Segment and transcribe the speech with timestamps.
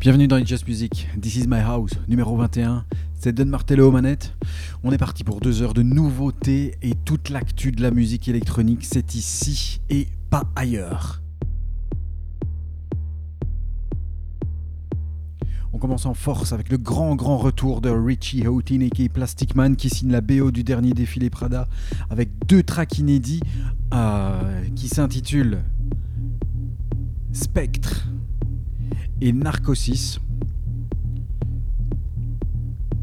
[0.00, 2.86] Bienvenue dans It's Just Music, This is My House, numéro 21.
[3.12, 4.34] C'est Don Martello aux manettes.
[4.82, 8.86] On est parti pour deux heures de nouveautés et toute l'actu de la musique électronique,
[8.86, 11.20] c'est ici et pas ailleurs.
[15.74, 19.76] On commence en force avec le grand grand retour de Richie Houghton et Plastic Man
[19.76, 21.68] qui signe la BO du dernier défilé Prada
[22.08, 23.42] avec deux tracks inédits
[23.92, 25.62] euh, qui s'intitulent
[27.32, 28.06] Spectre
[29.20, 30.20] et Narcosis.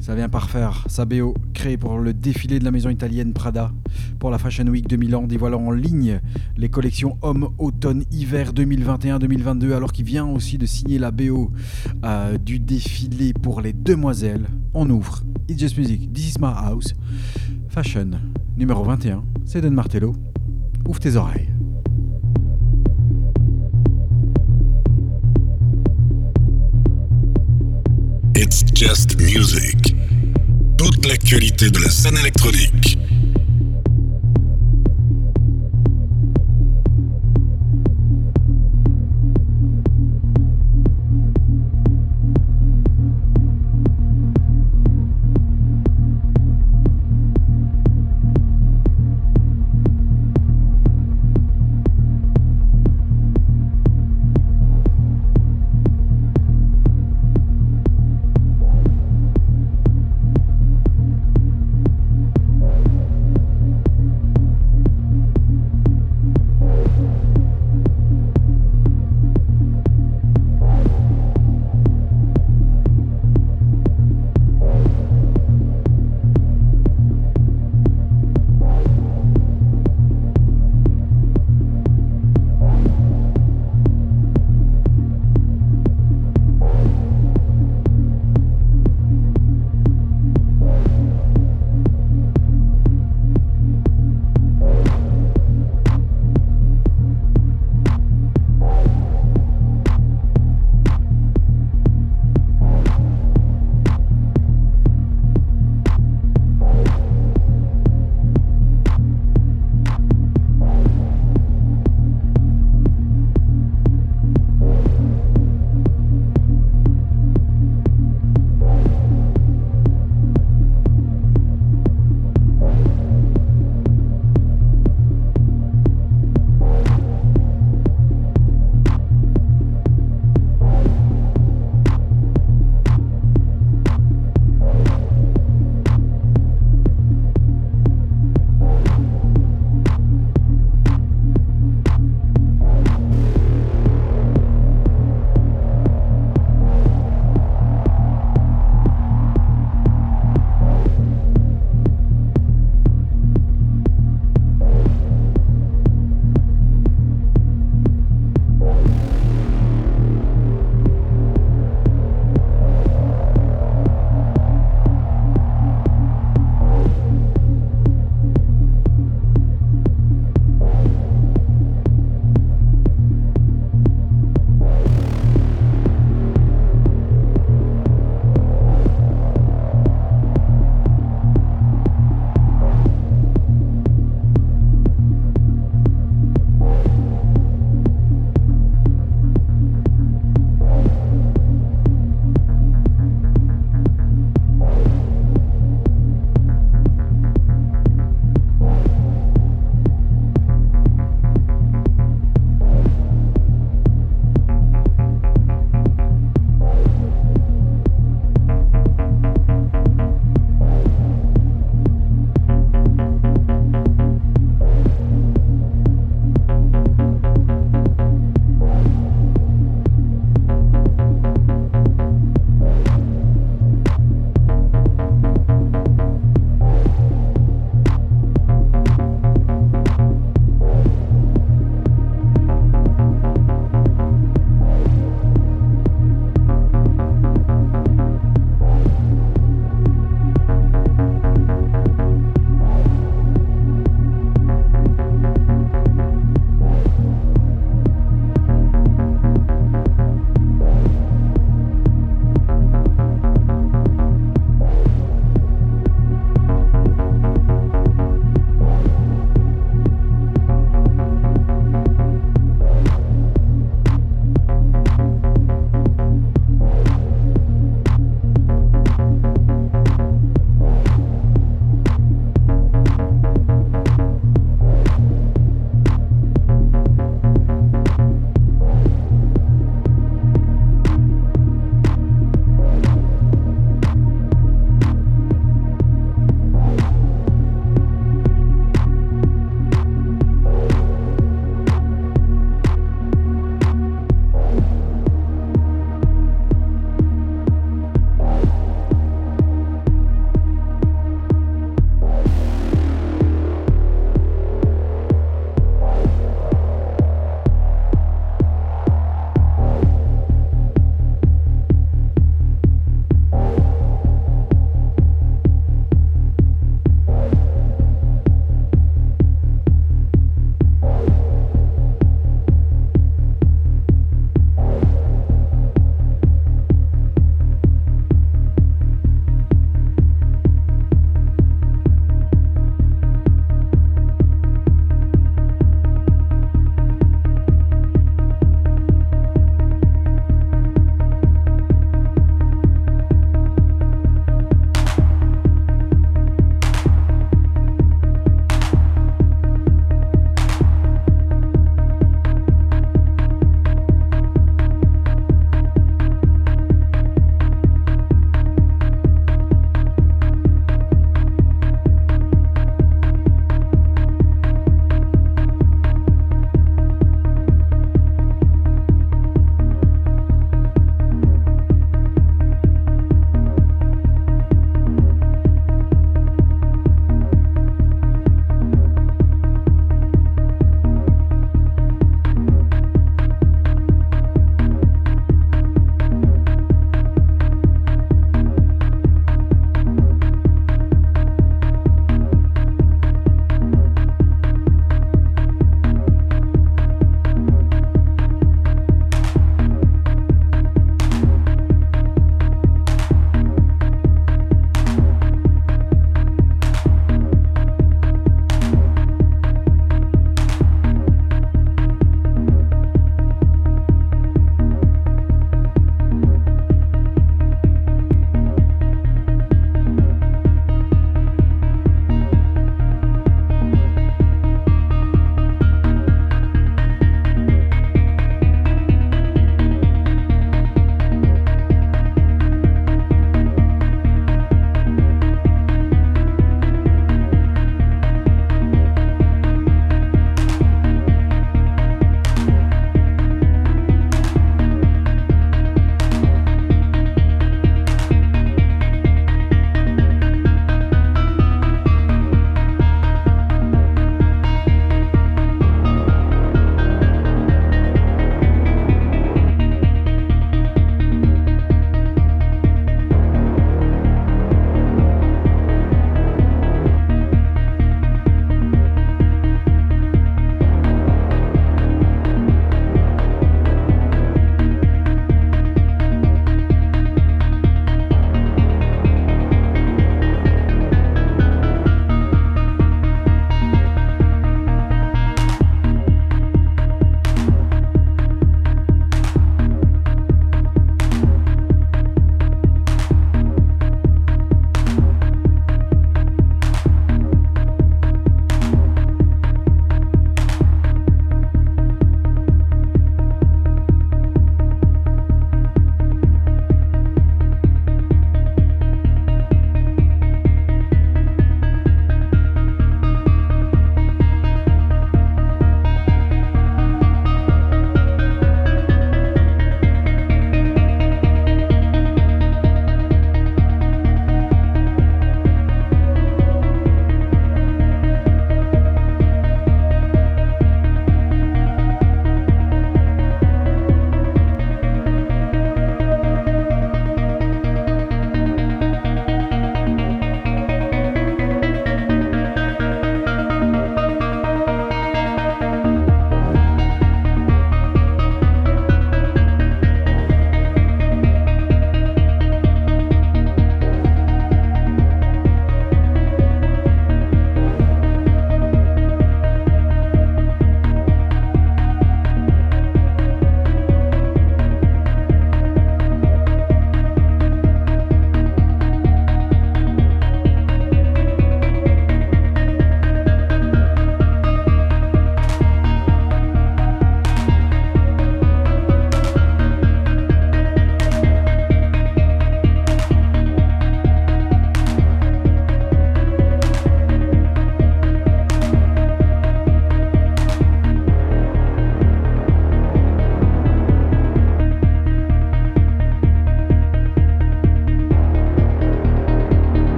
[0.00, 3.72] Ça vient par faire sa BO créée pour le défilé de la maison italienne Prada
[4.18, 6.20] pour la Fashion Week 2000 ans, dévoilant en ligne
[6.58, 11.50] les collections Homme, Automne, Hiver 2021-2022, alors qu'il vient aussi de signer la BO
[12.04, 14.46] euh, du défilé pour les demoiselles.
[14.74, 16.92] On ouvre It's Just Music, This is My House,
[17.68, 18.10] Fashion
[18.58, 20.14] numéro 21, c'est Don Martello.
[20.86, 21.48] Ouvre tes oreilles.
[28.44, 29.94] It's just music.
[30.76, 32.98] Toute l'actualité de la scène électronique.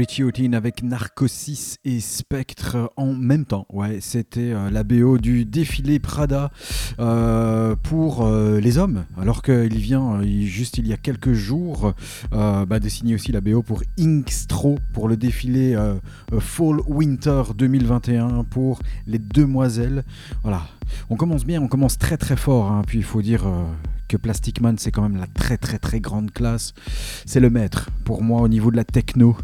[0.00, 3.66] Richie Houghton avec Narcosis et Spectre en même temps.
[3.68, 6.50] Ouais, c'était euh, la BO du défilé Prada
[6.98, 11.92] euh, pour euh, les hommes, alors qu'il vient juste il y a quelques jours
[12.32, 15.76] bah, de signer aussi la BO pour Inkstro pour le défilé
[16.38, 20.04] Fall Winter 2021 pour les demoiselles.
[20.42, 20.62] Voilà,
[21.10, 22.84] on commence bien, on commence très très fort, hein.
[22.86, 23.44] puis il faut dire
[24.10, 26.74] que Plastic Man, c'est quand même la très très très grande classe.
[27.26, 29.36] C'est le maître pour moi au niveau de la techno.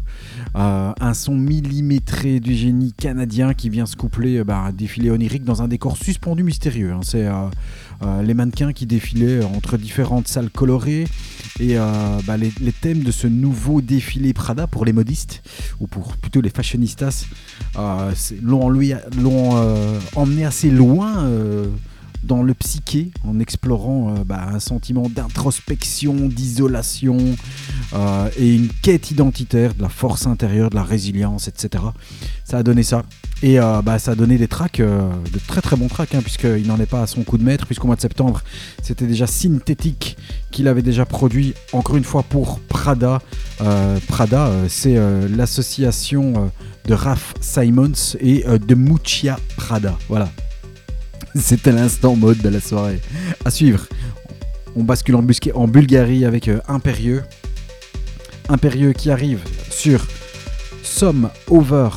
[0.57, 5.09] Euh, un son millimétré du génie canadien qui vient se coupler euh, bah, un défilé
[5.09, 6.91] onirique dans un décor suspendu mystérieux.
[6.91, 6.99] Hein.
[7.01, 11.07] C'est euh, les mannequins qui défilaient entre différentes salles colorées
[11.61, 11.77] et
[12.27, 15.41] bah, les, thèmes de ce nouveau défilé Prada pour les modistes
[15.79, 17.25] ou pour plutôt les fashionistas
[18.43, 18.69] l'ont
[20.15, 21.29] emmené assez loin
[22.23, 27.17] dans le psyché en explorant euh, bah, un sentiment d'introspection, d'isolation
[27.93, 31.83] euh, et une quête identitaire de la force intérieure, de la résilience, etc.
[32.43, 33.03] Ça a donné ça.
[33.43, 36.67] Et euh, bah, ça a donné des tracks, de très très bons tracks, hein, puisqu'il
[36.67, 38.41] n'en est pas à son coup de maître, puisqu'au mois de septembre,
[38.81, 40.17] c'était déjà synthétique
[40.51, 43.21] qu'il avait déjà produit, encore une fois pour Prada.
[44.07, 44.95] Prada, c'est
[45.29, 46.51] l'association
[46.85, 49.97] de Raph Simons et de Muccia Prada.
[50.09, 50.29] Voilà,
[51.41, 52.99] C'était l'instant mode de la soirée.
[53.45, 53.85] À suivre,
[54.75, 57.23] on bascule en, en Bulgarie avec euh, Impérieux.
[58.49, 60.05] Impérieux qui arrive sur
[60.83, 61.89] Some Over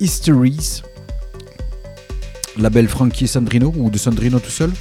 [0.00, 0.82] Histories,
[2.58, 4.72] label Frankie Sandrino ou de Sandrino tout seul.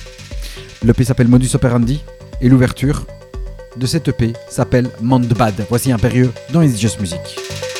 [0.84, 2.03] L'EP s'appelle Modus Operandi
[2.41, 3.05] et l'ouverture
[3.77, 5.65] de cette EP s'appelle Mandbad.
[5.69, 7.75] Voici Impérieux dans It's Just Music.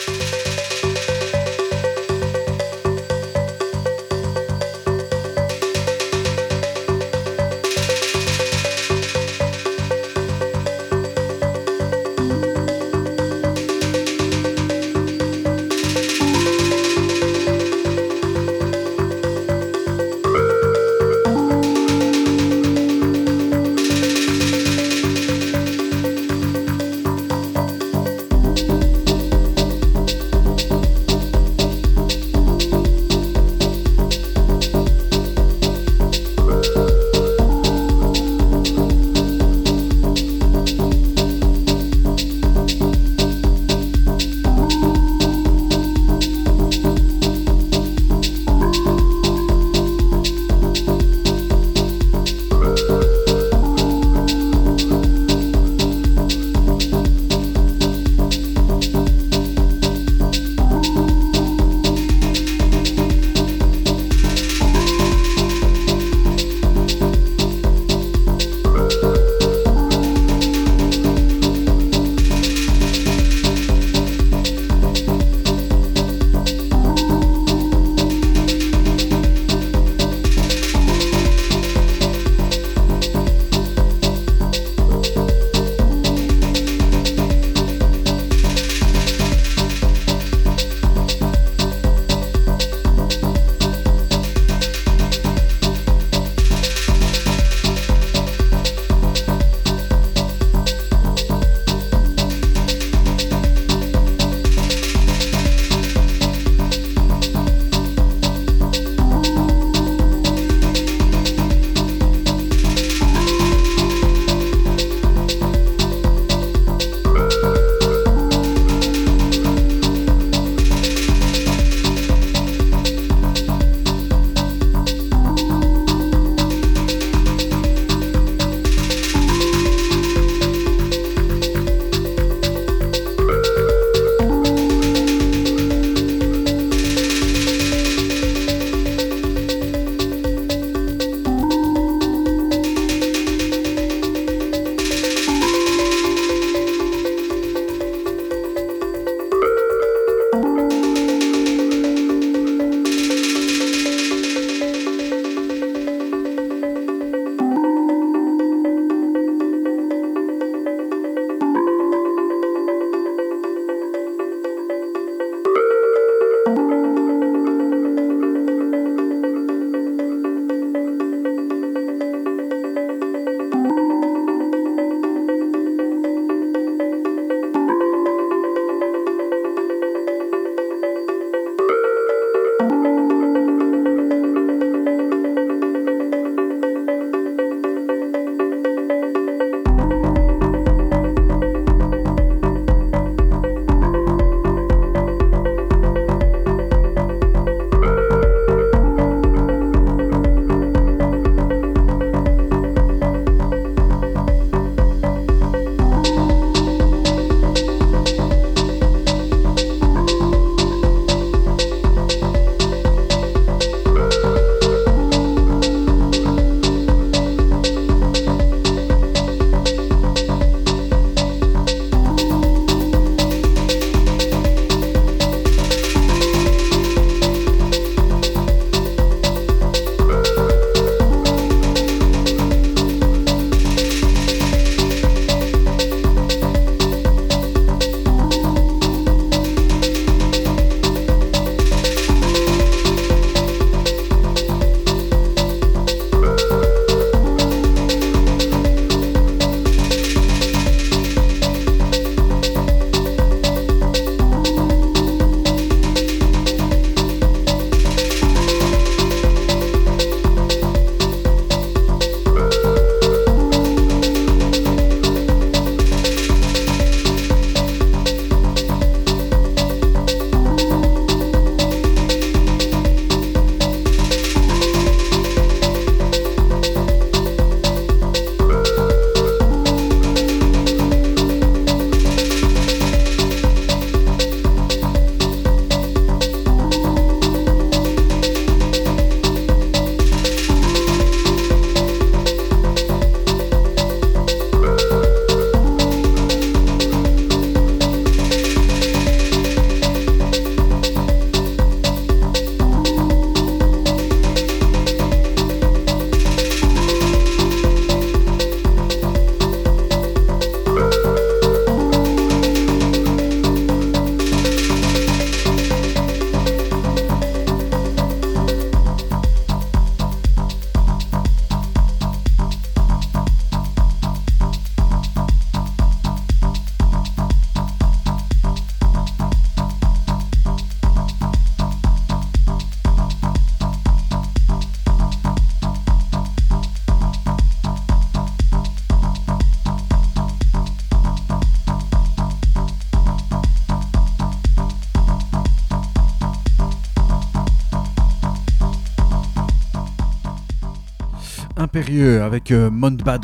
[351.77, 352.70] Avec euh.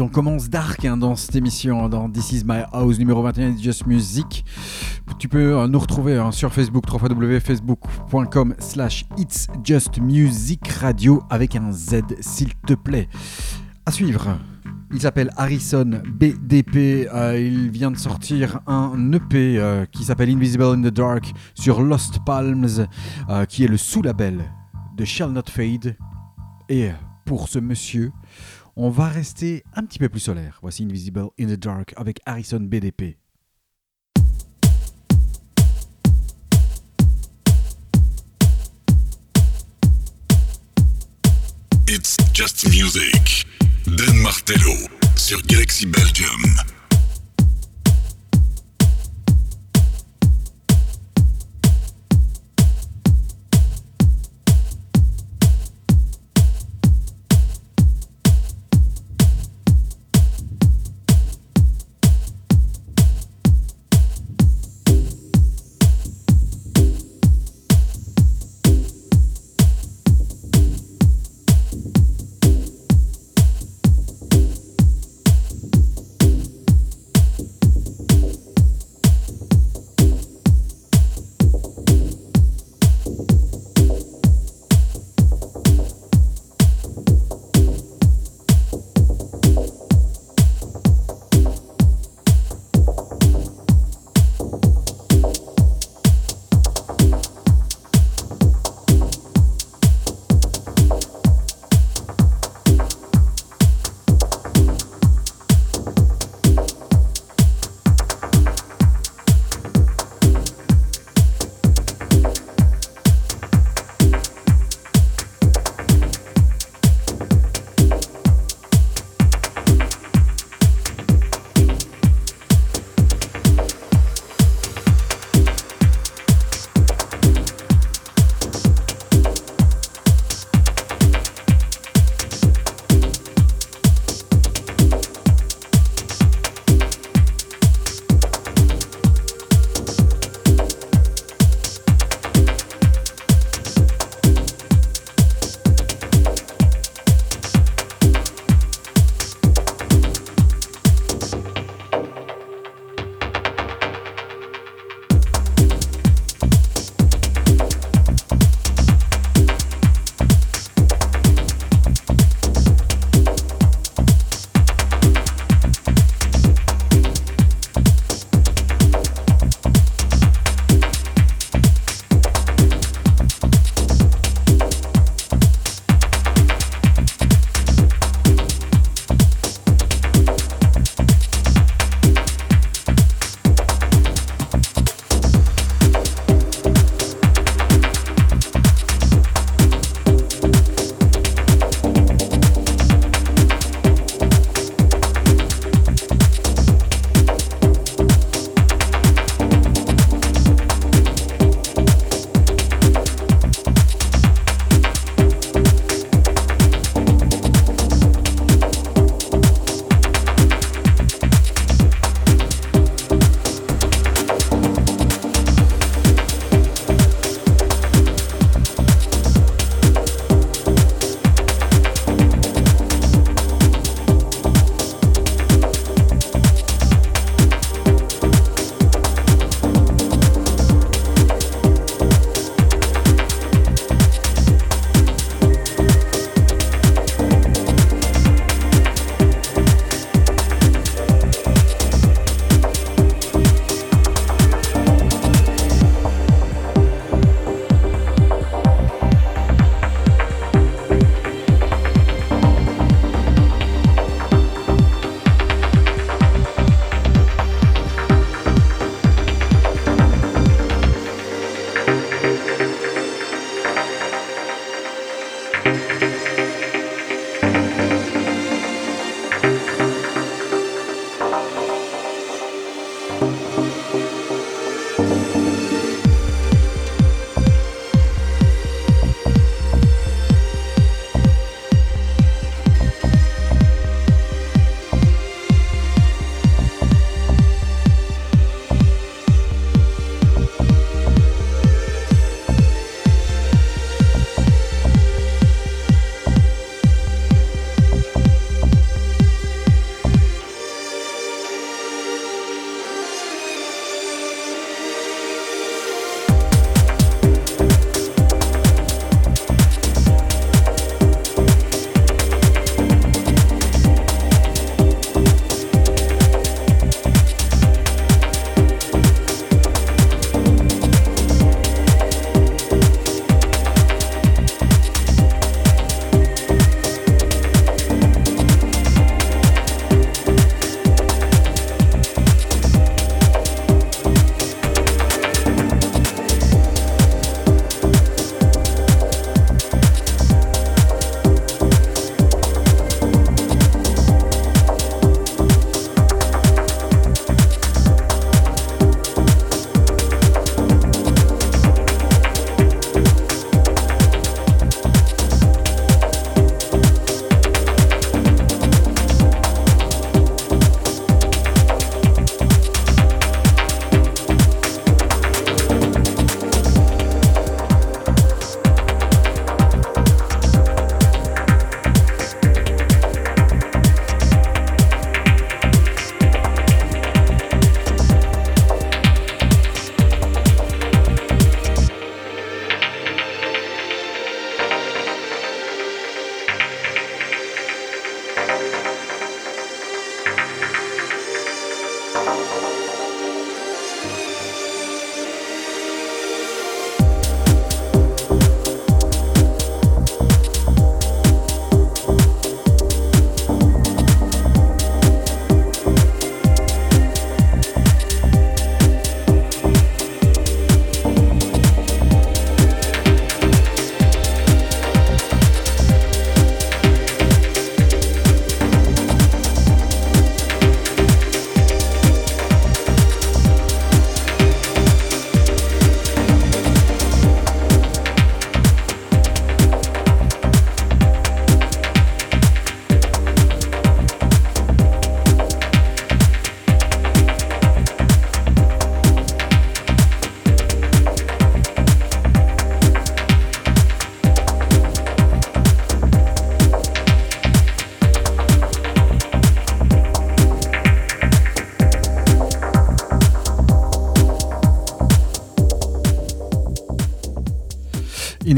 [0.01, 3.87] On commence dark hein, dans cette émission, dans This Is My House numéro 21, Just
[3.87, 4.43] Music.
[5.19, 11.55] Tu peux euh, nous retrouver hein, sur Facebook, www.facebook.com slash It's Just Music Radio avec
[11.55, 13.07] un Z, s'il te plaît.
[13.85, 14.37] À suivre.
[14.91, 17.07] Il s'appelle Harrison BDP.
[17.13, 21.81] Euh, il vient de sortir un EP euh, qui s'appelle Invisible in the Dark sur
[21.81, 22.85] Lost Palms,
[23.47, 24.43] qui est le sous-label
[24.97, 25.95] de Shall Not Fade.
[26.67, 26.89] Et
[27.25, 28.11] pour ce monsieur,
[28.75, 30.59] on va rester un petit peu plus solaire.
[30.61, 33.17] Voici Invisible in the Dark avec Harrison BDP.
[41.87, 43.45] It's just music.
[43.85, 44.73] Dan Martello
[45.15, 46.80] sur Galaxy Belgium.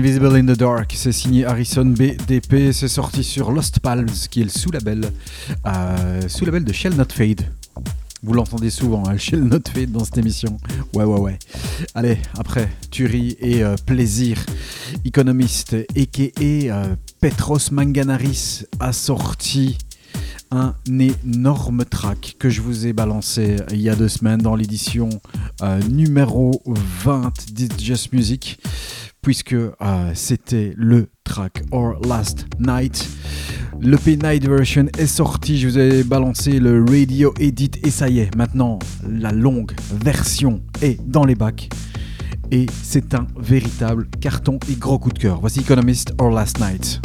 [0.04, 4.44] Invisible in the Dark, c'est signé Harrison BDP, c'est sorti sur Lost Palms, qui est
[4.44, 5.14] le sous-label,
[5.66, 7.50] euh, sous-label de Shell Not Fade.
[8.22, 10.58] Vous l'entendez souvent, hein, Shell Not Fade dans cette émission.
[10.94, 11.40] Ouais, ouais, ouais.
[11.96, 14.46] Allez, après, tuerie et euh, plaisir.
[15.06, 16.42] Economist, a.k.a.
[16.42, 19.78] Euh, Petros Manganaris, a sorti
[20.54, 25.10] un énorme track que je vous ai balancé il y a deux semaines dans l'édition
[25.64, 27.34] euh, numéro 20
[27.80, 28.60] Just Music
[29.24, 29.74] puisque euh,
[30.14, 33.10] c'était le track Or Last Night.
[33.80, 38.20] Le P-Night version est sorti, je vous ai balancé le radio edit et ça y
[38.20, 38.78] est, maintenant
[39.10, 41.70] la longue version est dans les bacs.
[42.52, 45.40] Et c'est un véritable carton et gros coup de cœur.
[45.40, 47.02] Voici Economist Or Last Night.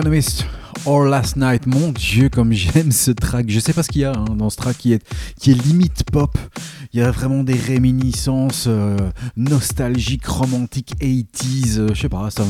[0.00, 0.46] Economist
[0.86, 1.66] or Last Night.
[1.66, 3.50] Mon Dieu, comme j'aime ce track.
[3.50, 5.06] Je sais pas ce qu'il y a hein, dans ce track qui est,
[5.38, 6.38] qui est limite pop.
[6.94, 8.96] Il y a vraiment des réminiscences euh,
[9.36, 11.78] nostalgiques, romantiques, 80s.
[11.78, 12.44] Euh, je sais pas, ça,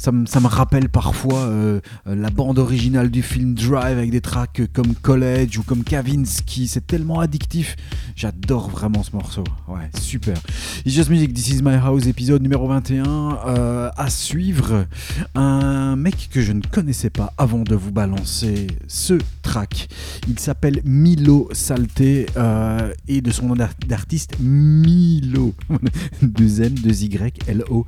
[0.00, 4.10] ça, me- ça me rappelle parfois euh, euh, la bande originale du film Drive avec
[4.10, 6.68] des tracks comme College ou comme Kavinsky.
[6.68, 7.76] C'est tellement addictif.
[8.16, 9.44] J'adore vraiment ce morceau.
[9.68, 10.38] Ouais, super.
[10.86, 13.04] It's Just Music, This Is My House, épisode numéro 21.
[13.46, 14.86] euh, à suivre,
[15.34, 19.88] un mec que je ne connaissais pas avant de vous balancer ce track.
[20.28, 25.52] Il s'appelle Milo Salté euh, et de son nom d'ar- d'artiste Milo.
[26.22, 27.84] 2 M, 2 Y, L O.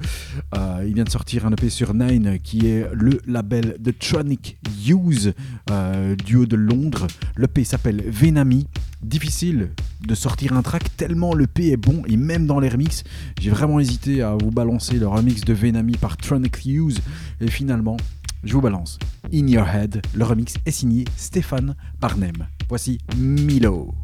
[0.55, 1.95] Euh, il vient de sortir un EP sur
[2.43, 5.35] Qui est le label de Tronic Use,
[5.71, 7.07] euh, duo de Londres.
[7.37, 8.67] L'EP s'appelle Venami.
[9.03, 9.71] Difficile
[10.07, 13.05] de sortir un track tellement le P est bon et même dans les remix,
[13.41, 16.99] j'ai vraiment hésité à vous balancer le remix de Venami par Tronic Hughes
[17.41, 17.97] et finalement,
[18.43, 18.99] je vous balance
[19.33, 20.03] In Your Head.
[20.15, 22.49] Le remix est signé Stéphane Parnem.
[22.69, 23.95] Voici Milo.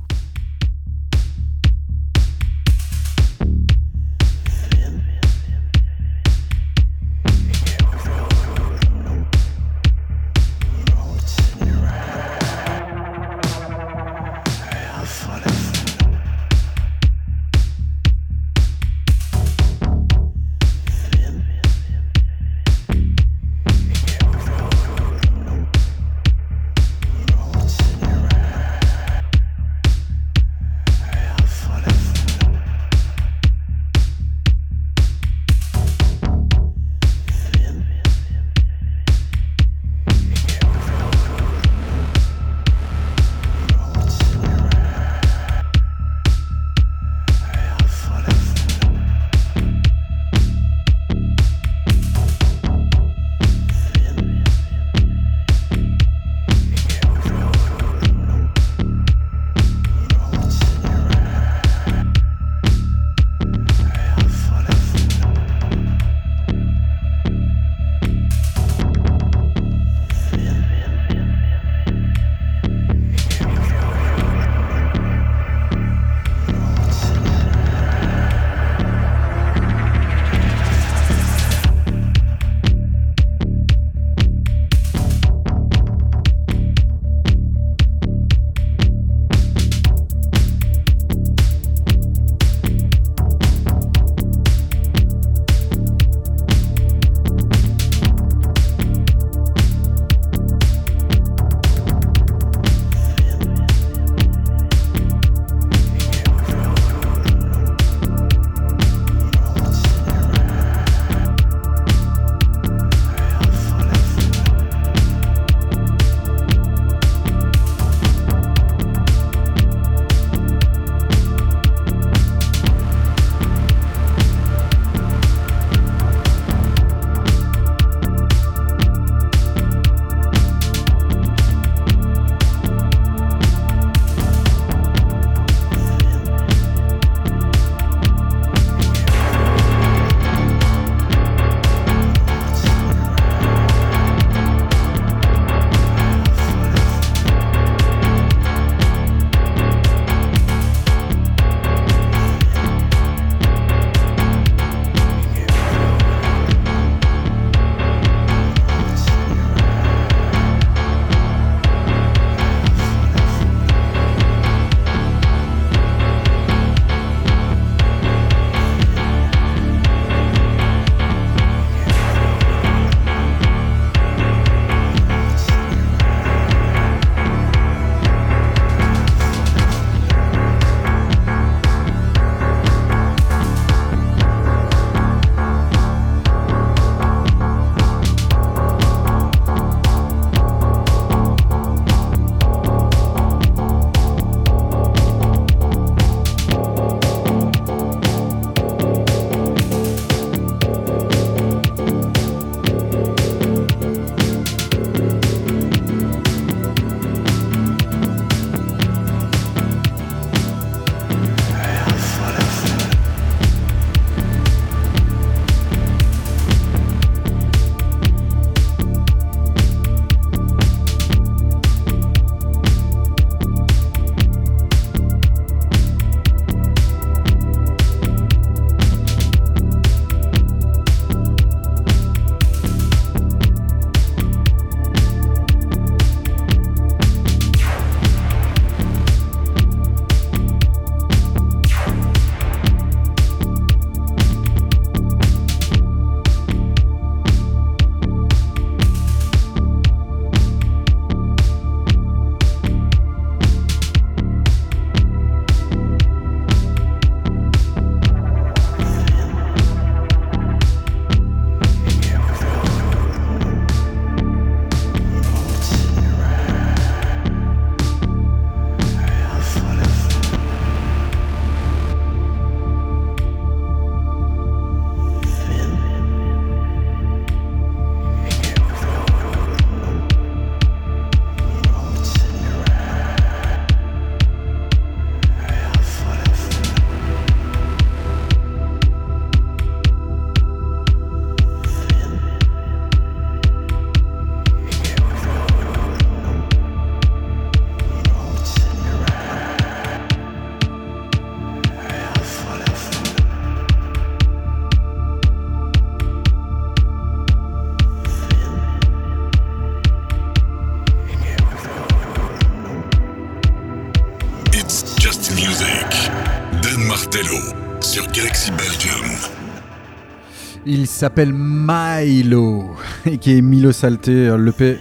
[320.99, 322.75] S'appelle Milo,
[323.07, 324.37] et qui est Milo Salté.
[324.37, 324.81] L'EP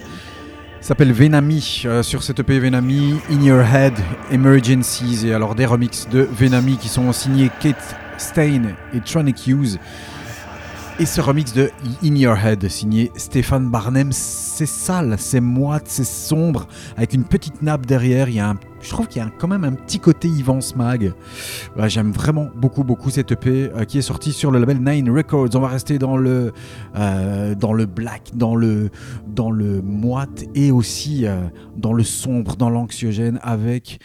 [0.81, 1.83] s'appelle Venami.
[1.85, 3.93] Euh, sur cette EP Venami, In Your Head,
[4.31, 5.27] Emergencies.
[5.27, 8.63] Et alors des remixes de Venami qui sont signés Kate Stein
[8.95, 9.77] et Tronic Hughes.
[10.99, 11.69] Et ce remix de
[12.03, 14.11] In Your Head, signé Stéphane Barnem,
[14.57, 18.27] c'est sale, c'est moite, c'est sombre, avec une petite nappe derrière.
[18.27, 20.61] Il y a un je trouve qu'il y a quand même un petit côté Ivan
[20.61, 21.13] Smag.
[21.87, 25.49] J'aime vraiment beaucoup, beaucoup cette EP euh, qui est sortie sur le label Nine Records.
[25.55, 26.53] On va rester dans le,
[26.95, 28.89] euh, dans le black, dans le,
[29.27, 33.39] dans le moite et aussi euh, dans le sombre, dans l'anxiogène.
[33.41, 33.99] Avec,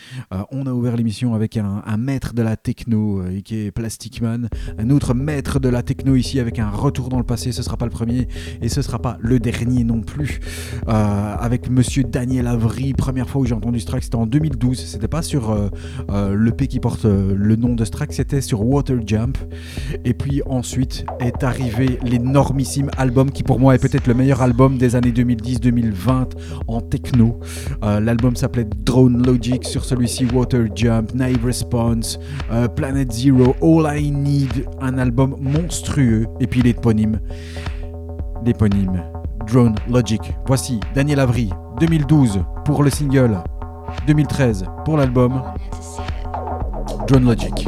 [0.51, 4.49] on a ouvert l'émission avec un, maître de la techno qui est Plastic Man,
[4.79, 7.53] un autre maître de la techno ici avec un retour dans le passé.
[7.53, 8.29] Ce sera pas le premier
[8.61, 10.41] et ce sera pas le dernier non plus.
[10.87, 15.09] Avec Monsieur Daniel Avry, première fois où j'ai entendu ce track, c'était en 2012 c'était
[15.09, 15.69] pas sur euh,
[16.11, 19.39] euh, l'EP qui porte euh, le nom de Strack, c'était sur Water Jump.
[20.05, 24.79] Et puis ensuite est arrivé l'énormissime album qui pour moi est peut-être le meilleur album
[24.79, 26.31] des années 2010-2020
[26.69, 27.41] en techno.
[27.83, 32.19] L'album s'appelait Drone Logic, sur celui-ci Water Jump, Naive Response,
[32.77, 36.27] Planet Zero, All I Need, un album monstrueux.
[36.41, 37.21] Et puis l'éponyme,
[38.45, 39.03] l'éponyme,
[39.47, 40.21] Drone Logic.
[40.47, 43.39] Voici Daniel Avry, 2012 pour le single
[44.07, 45.43] 2013 pour l'album
[47.07, 47.67] John Logic.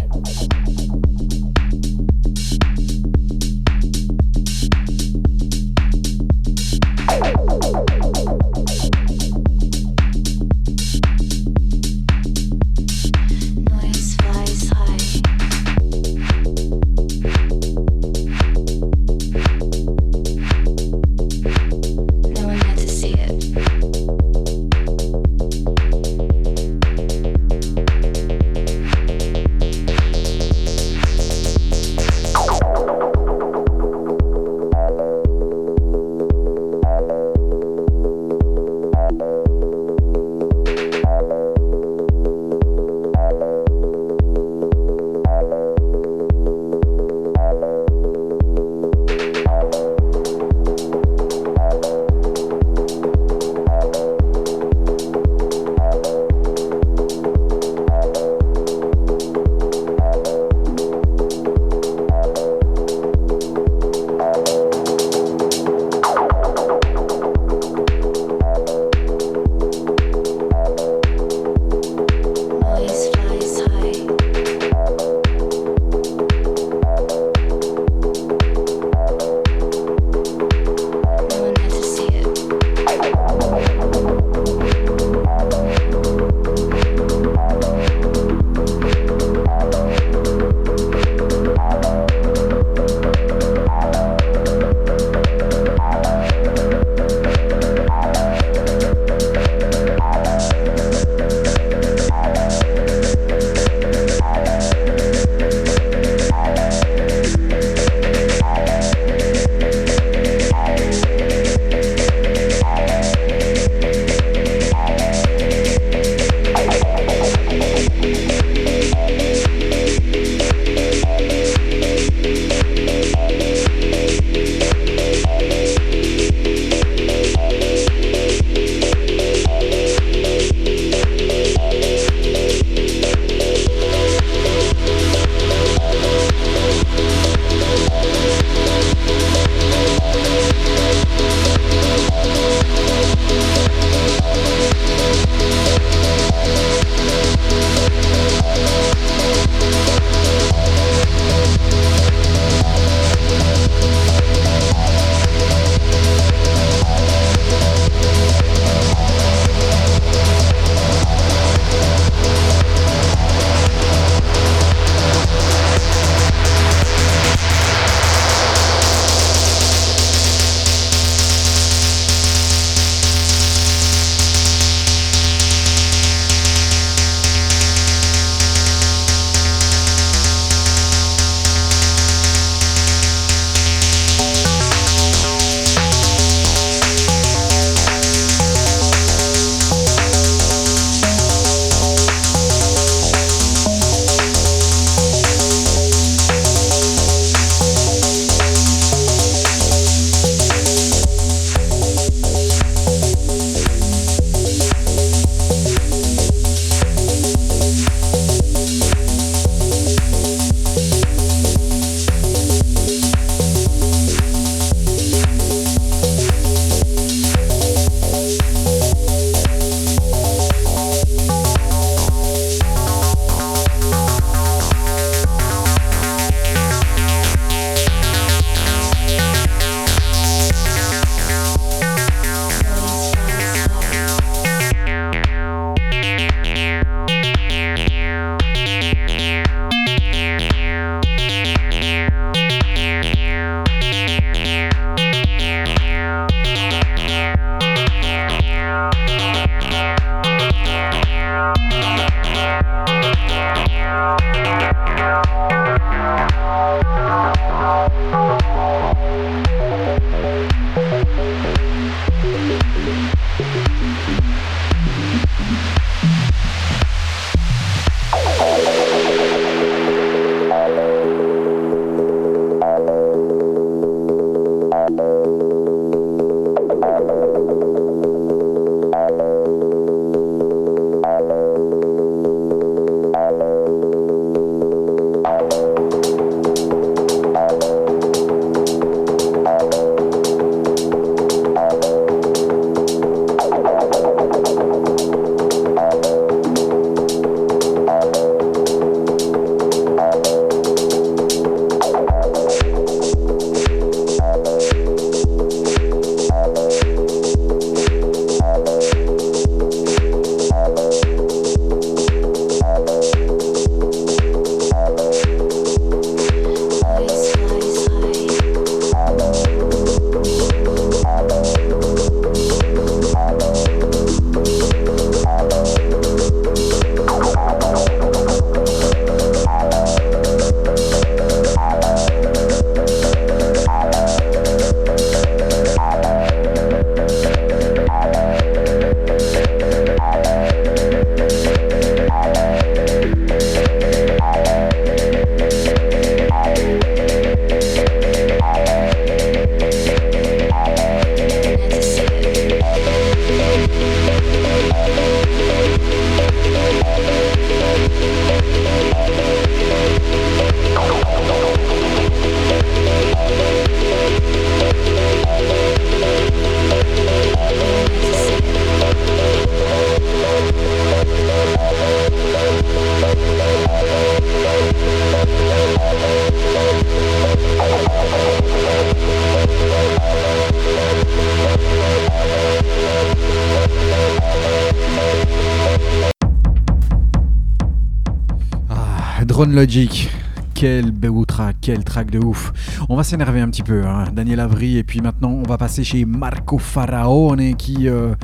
[389.64, 390.10] Logic.
[390.52, 392.52] Quel beau track, quel track de ouf.
[392.90, 394.04] On va s'énerver un petit peu, hein.
[394.12, 398.14] Daniel Avry, et puis maintenant on va passer chez Marco Faraone qui euh,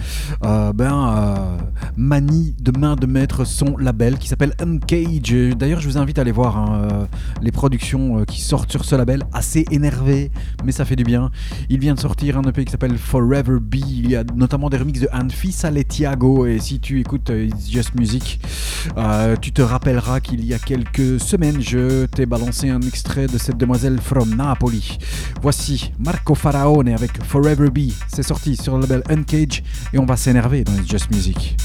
[0.45, 1.57] euh, ben, euh,
[1.97, 5.57] manie de main de maître son label qui s'appelle Uncage.
[5.57, 7.09] D'ailleurs, je vous invite à aller voir hein,
[7.41, 10.31] les productions qui sortent sur ce label, assez énervé,
[10.65, 11.31] mais ça fait du bien.
[11.71, 13.77] Il vient de sortir un EP qui s'appelle Forever Be.
[13.77, 17.33] Il y a notamment des remixes de Anfi Saletiago, et si tu écoutes
[17.69, 18.41] Just Music,
[19.41, 23.57] tu te rappelleras qu'il y a quelques semaines, je t'ai balancer un extrait de cette
[23.57, 24.99] demoiselle from Napoli.
[25.43, 27.93] Voici Marco Faraone avec Forever Be.
[28.09, 29.63] C'est sorti sur le label Uncage
[29.93, 31.57] et on va s'énerver dans Just Music.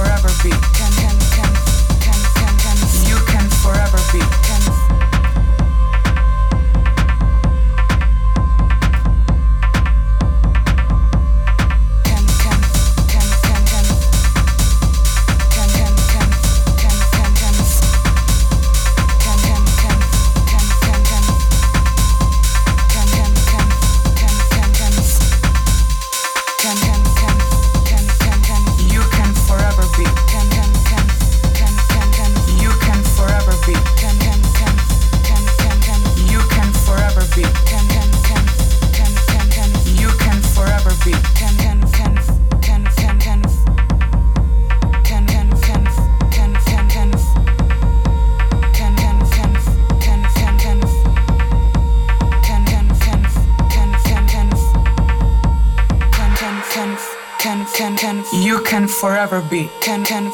[0.00, 0.48] forever be.
[3.08, 4.89] You can forever be.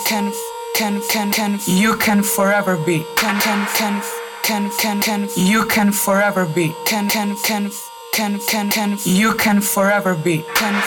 [0.04, 0.32] Can
[0.74, 3.04] can can can you can forever be.
[3.16, 4.02] Can can can
[4.42, 6.74] can can can you can forever be.
[6.84, 7.70] Can can can
[8.12, 10.44] can can can you can forever be.
[10.54, 10.82] Can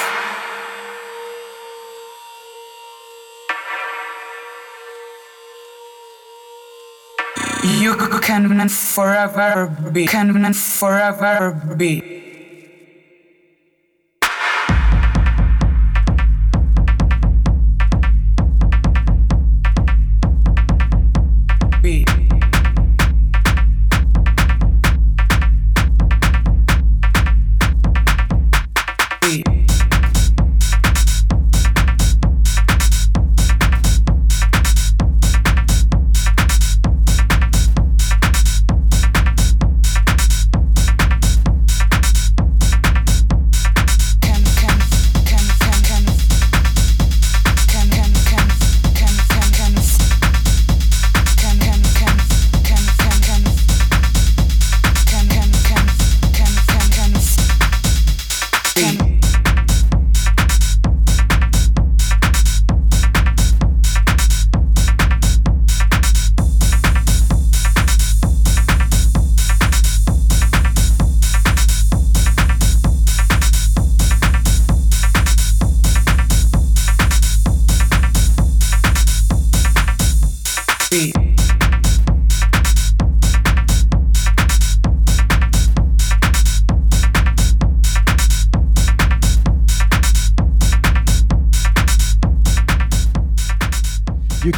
[7.64, 10.06] You can forever be.
[10.06, 12.19] Can forever be.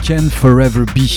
[0.06, 1.08] Can Forever Be.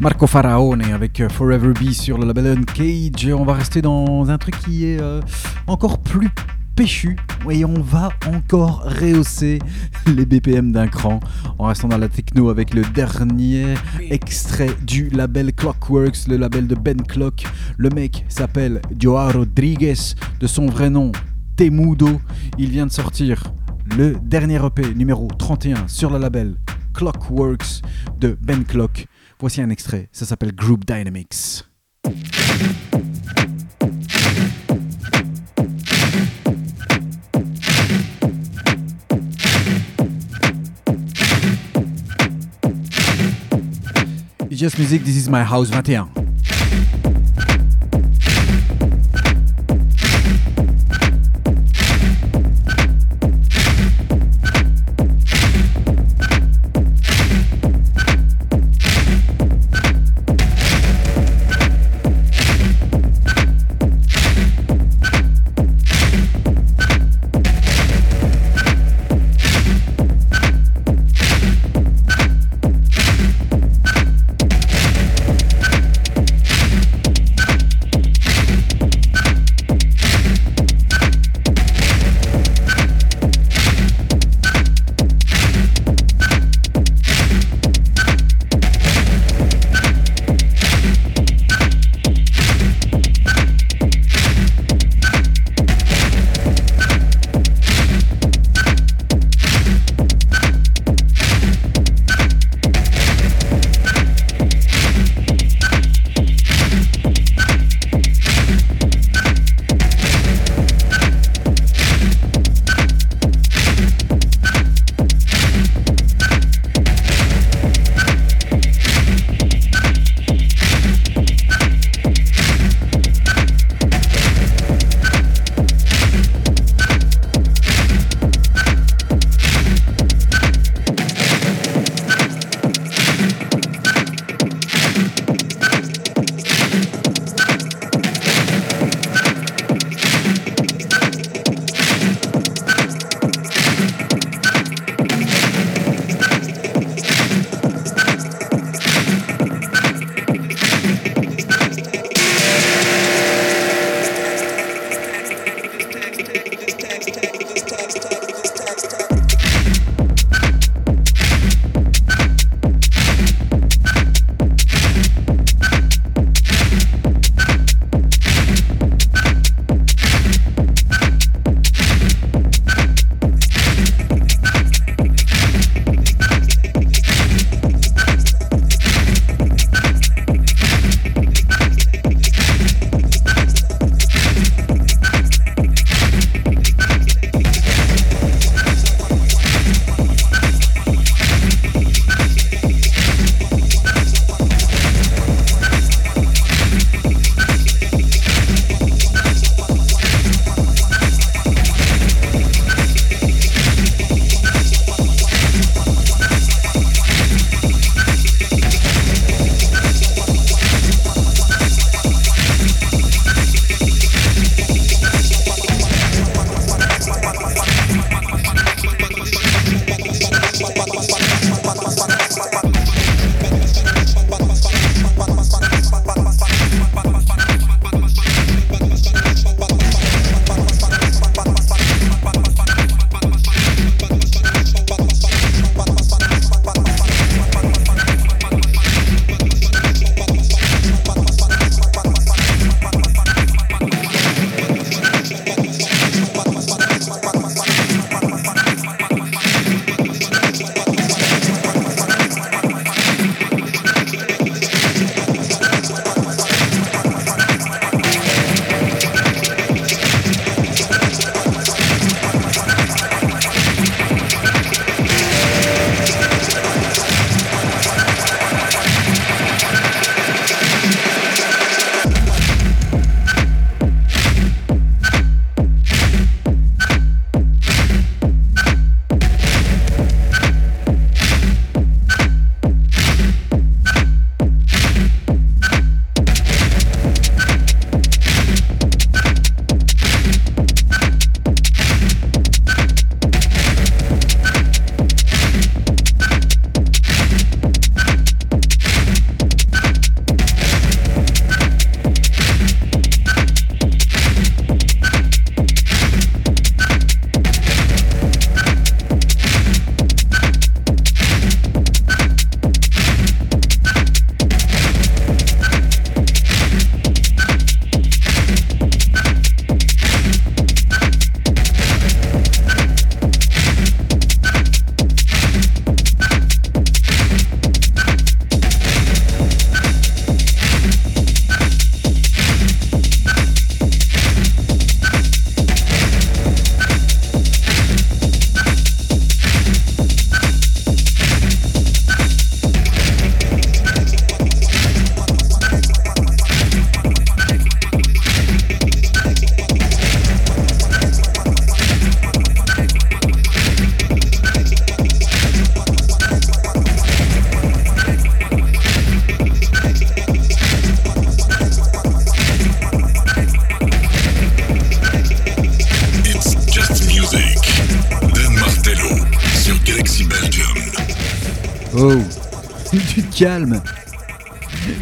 [0.00, 3.32] Marco Faraone avec euh, Forever Be sur le label Uncage.
[3.32, 5.20] On va rester dans un truc qui est euh,
[5.66, 6.28] encore plus
[6.76, 7.16] péchu
[7.50, 9.60] et on va encore rehausser
[10.06, 11.20] les BPM d'un cran
[11.58, 13.74] en restant dans la techno avec le dernier
[14.10, 17.44] extrait du label Clockworks, le label de Ben Clock.
[17.78, 21.12] Le mec s'appelle Joao Rodriguez, de son vrai nom
[21.56, 22.20] Temudo.
[22.58, 23.42] Il vient de sortir
[23.96, 26.56] le dernier EP numéro 31 sur le label
[26.92, 27.82] Clockworks
[28.18, 29.06] de Ben Clock.
[29.40, 31.64] Voici un extrait, ça s'appelle Group Dynamics.
[44.50, 46.21] It's just music, this is my house 21.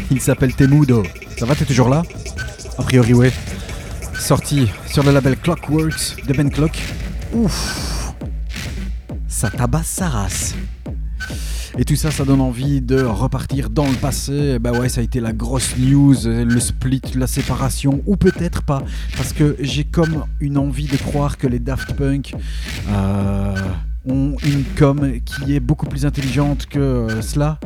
[0.09, 1.03] Il s'appelle Temudo.
[1.37, 2.03] Ça va, t'es toujours là
[2.77, 3.31] A priori, ouais.
[4.19, 6.77] Sorti sur le label Clockworks de Ben Clock.
[7.33, 8.13] Ouf
[9.27, 10.55] Ça tabasse sa race.
[11.77, 14.59] Et tout ça, ça donne envie de repartir dans le passé.
[14.59, 18.83] Bah ouais, ça a été la grosse news, le split, la séparation, ou peut-être pas,
[19.15, 22.35] parce que j'ai comme une envie de croire que les Daft Punk.
[22.89, 23.55] Euh,
[24.07, 27.59] ont une com qui est beaucoup plus intelligente que euh, cela.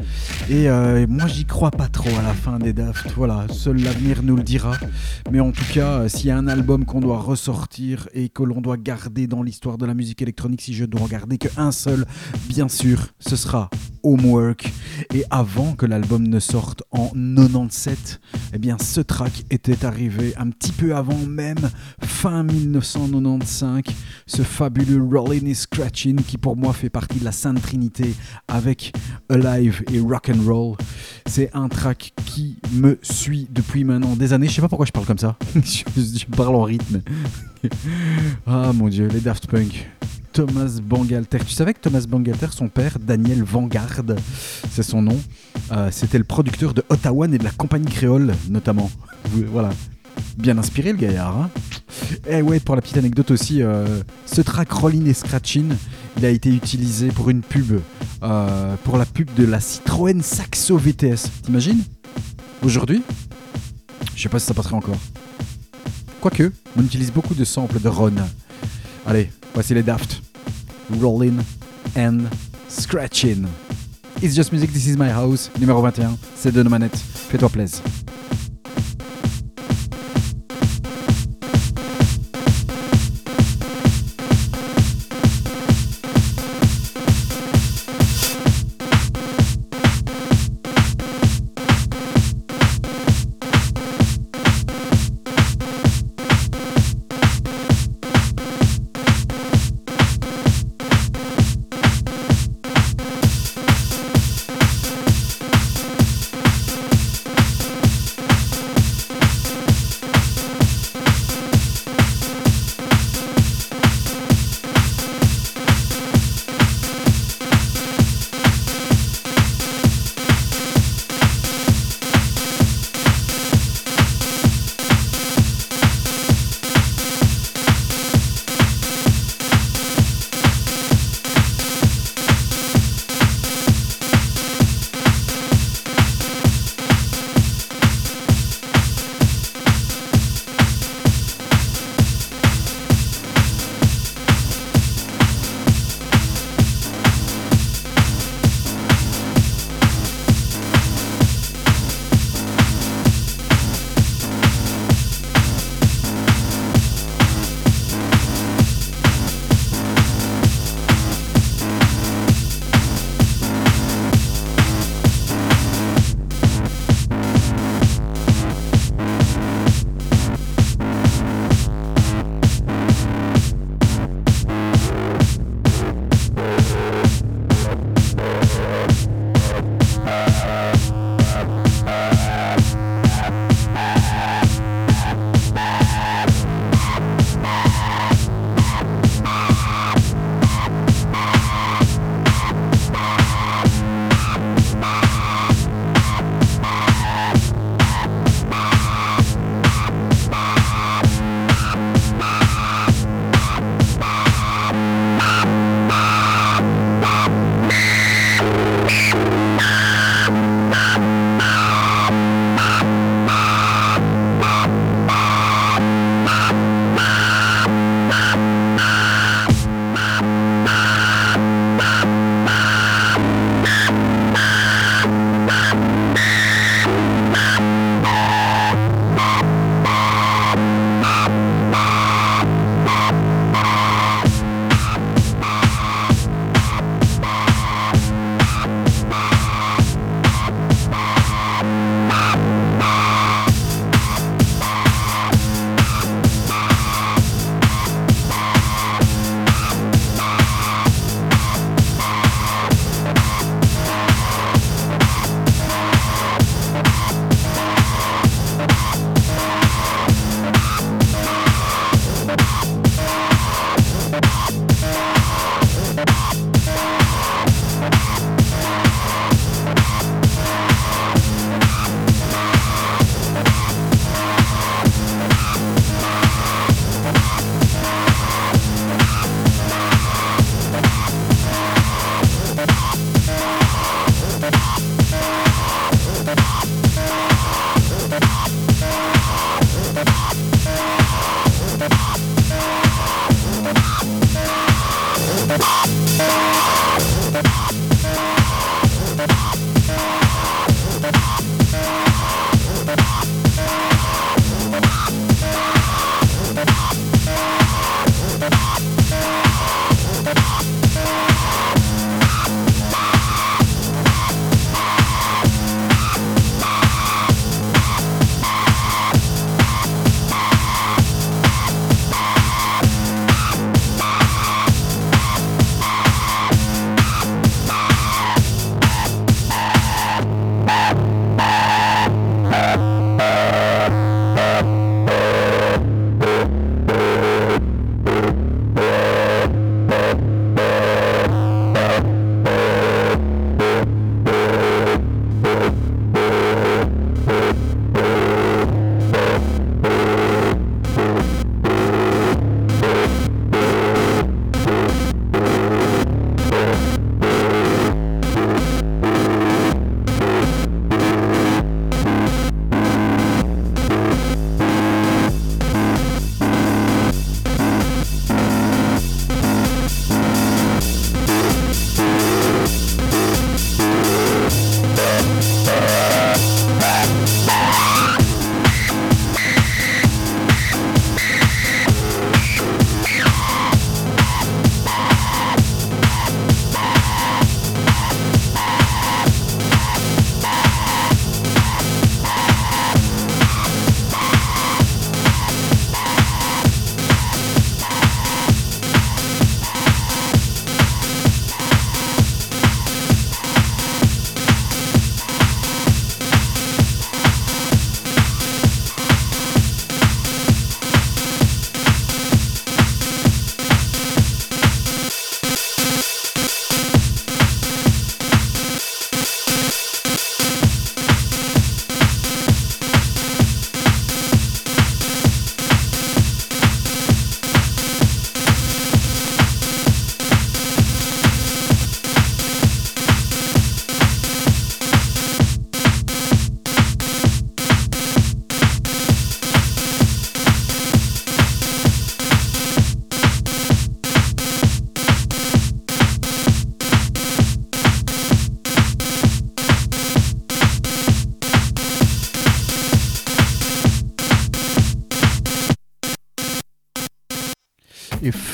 [0.48, 3.12] Et euh, moi, j'y crois pas trop à la fin des Daft.
[3.16, 4.74] Voilà, seul l'avenir nous le dira.
[5.32, 8.44] Mais en tout cas, euh, s'il y a un album qu'on doit ressortir et que
[8.44, 12.06] l'on doit garder dans l'histoire de la musique électronique, si je dois garder qu'un seul,
[12.48, 13.72] bien sûr, ce sera
[14.06, 14.72] Homework.
[15.14, 18.22] Et avant que l'album ne sorte en 97,
[18.54, 21.70] eh bien, ce track était arrivé un petit peu avant même,
[22.02, 23.84] fin 1995,
[24.28, 28.14] ce fabuleux Rolling and Scratching qui pour moi fait partie de la Sainte Trinité
[28.48, 28.94] avec
[29.30, 30.78] Alive et Rock and Roll.
[31.26, 34.48] C'est un track qui me suit depuis maintenant des années.
[34.48, 35.38] Je sais pas pourquoi je parle comme ça.
[35.56, 37.02] je, parle en rythme.
[38.48, 39.90] ah mon dieu, les Daft Punk.
[40.36, 41.38] Thomas Bangalter.
[41.48, 44.02] Tu savais que Thomas Bangalter, son père, Daniel Vanguard,
[44.70, 45.18] c'est son nom,
[45.72, 48.92] euh, c'était le producteur de Ottawa et de la compagnie créole, notamment.
[49.32, 49.70] Voilà.
[50.38, 51.38] Bien inspiré le gaillard.
[51.38, 51.50] Hein
[52.28, 55.72] et ouais, pour la petite anecdote aussi, euh, ce track Rolling et Scratching,
[56.18, 57.80] il a été utilisé pour une pub,
[58.22, 61.30] euh, pour la pub de la Citroën Saxo VTS.
[61.44, 61.82] T'imagines?
[62.62, 63.04] Aujourd'hui?
[64.18, 65.00] Je sais pas si ça passerait encore.
[66.20, 68.16] Quoique, on utilise beaucoup de samples de Ron.
[69.06, 70.25] Allez, voici les Daft.
[70.90, 71.40] Rolling
[71.96, 72.30] and
[72.68, 73.48] Scratching.
[74.22, 76.18] It's Just Music, This Is My House, numéro 21.
[76.36, 76.96] C'est de nos manettes.
[76.96, 77.82] Fais-toi plaisir.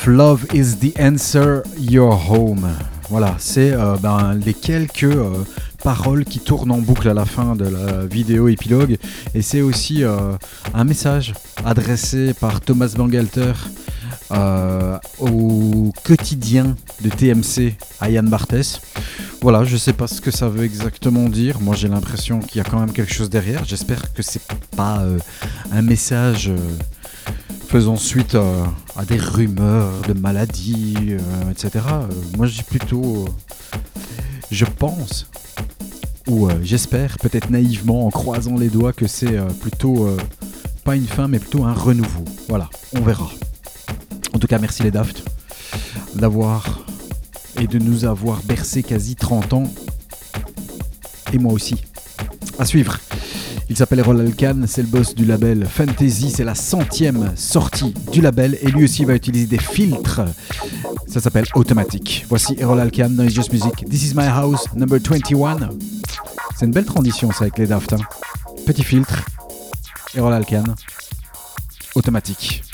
[0.07, 2.67] Love is the answer, you're home.
[3.09, 5.43] Voilà, c'est euh, ben, les quelques euh,
[5.83, 8.97] paroles qui tournent en boucle à la fin de la vidéo épilogue.
[9.35, 10.33] Et c'est aussi euh,
[10.73, 11.33] un message
[11.63, 13.53] adressé par Thomas Bangalter
[15.19, 18.35] au quotidien de TMC à Yann.
[19.41, 21.59] Voilà, je sais pas ce que ça veut exactement dire.
[21.61, 23.65] Moi, j'ai l'impression qu'il y a quand même quelque chose derrière.
[23.65, 24.41] J'espère que c'est
[24.75, 25.03] pas
[25.71, 26.49] un message
[27.67, 28.41] faisant suite à,
[29.07, 31.85] des rumeurs de maladies, euh, etc.
[31.89, 32.07] Euh,
[32.37, 33.77] moi, je dis plutôt, euh,
[34.51, 35.27] je pense,
[36.27, 40.07] ou j'espère, peut-être naïvement, en croisant les doigts, que c'est plutôt
[40.83, 42.23] pas une fin, mais plutôt un renouveau.
[42.47, 43.29] Voilà, on verra.
[44.33, 45.23] En tout cas, merci les Daft
[46.15, 46.85] d'avoir
[47.59, 49.73] et de nous avoir bercé quasi 30 ans.
[51.33, 51.83] Et moi aussi.
[52.59, 52.99] À suivre.
[53.71, 58.19] Il s'appelle Rolal Khan, c'est le boss du label Fantasy, c'est la centième sortie du
[58.19, 60.23] label et lui aussi va utiliser des filtres.
[61.07, 62.25] Ça s'appelle Automatique.
[62.27, 63.85] Voici Rolal Khan dans Just Music.
[63.89, 65.69] This is my house, number 21.
[66.59, 67.93] C'est une belle transition ça avec les Daft.
[67.93, 67.99] Hein.
[68.65, 69.23] Petit filtre,
[70.17, 70.65] Rolal Khan,
[71.95, 72.65] Automatique.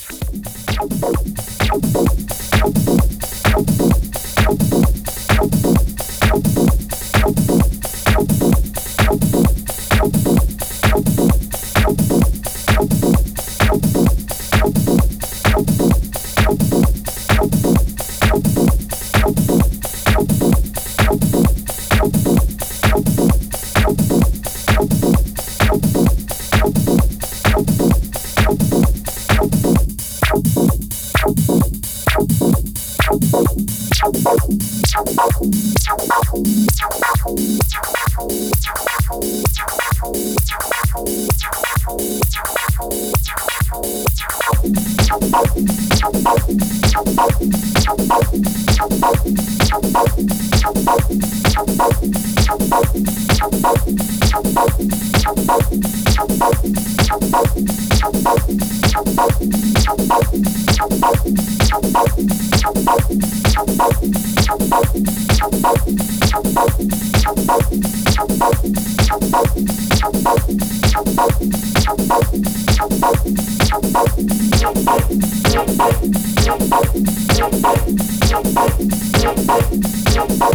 [66.37, 66.69] Jump up,
[67.17, 67.63] jump up,
[68.13, 68.61] jump up,
[69.07, 69.49] jump up,
[79.17, 79.71] jump up,
[80.13, 80.46] jump up.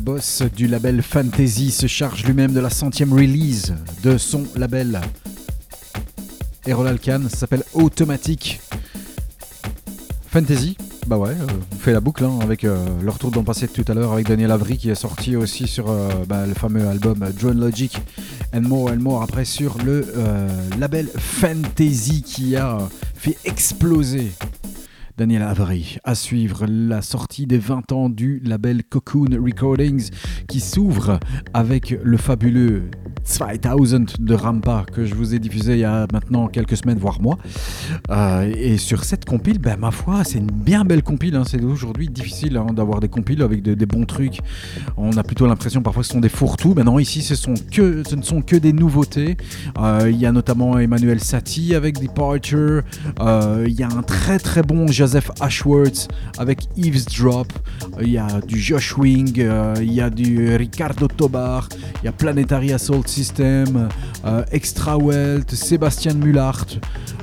[0.00, 5.00] Boss du label Fantasy se charge lui-même de la centième release de son label.
[6.66, 8.60] Errol Alkan, s'appelle Automatic
[10.28, 10.76] Fantasy.
[11.06, 13.68] Bah ouais, euh, on fait la boucle hein, avec euh, le retour dont on passait
[13.68, 16.86] tout à l'heure avec Daniel Avery qui est sorti aussi sur euh, bah, le fameux
[16.88, 18.00] album Drone Logic
[18.54, 20.06] and More and More après sur le
[20.78, 22.78] label Fantasy qui a
[23.14, 24.32] fait exploser
[25.20, 25.98] Daniel Avery.
[26.02, 30.08] À suivre la sortie des 20 ans du label Cocoon Recordings
[30.48, 31.20] qui s'ouvre
[31.52, 32.84] avec le fabuleux
[33.38, 37.20] 2000 de Rampa que je vous ai diffusé il y a maintenant quelques semaines, voire
[37.20, 37.36] mois.
[38.10, 41.36] Euh, et sur cette compile, ben, ma foi, c'est une bien belle compile.
[41.36, 41.42] Hein.
[41.46, 44.40] C'est aujourd'hui difficile hein, d'avoir des compiles avec des bons trucs.
[44.96, 46.74] On a plutôt l'impression parfois que ce sont des fourre-tout.
[46.74, 49.36] Mais non, ici, ce, ne sont que des nouveautés.
[49.78, 52.82] Euh, il y a notamment Emmanuel Satie avec Departure.
[53.20, 56.08] Euh, il y a un très très bon Joseph Ashworth
[56.38, 57.52] avec Eavesdrop.
[58.00, 59.44] Il y a du Josh Wing.
[59.80, 61.68] il y a du Ricardo Tobar.
[62.00, 63.88] Il y a Planetary Assault System,
[64.24, 66.64] euh, Extra Welt, Sébastien Mullart.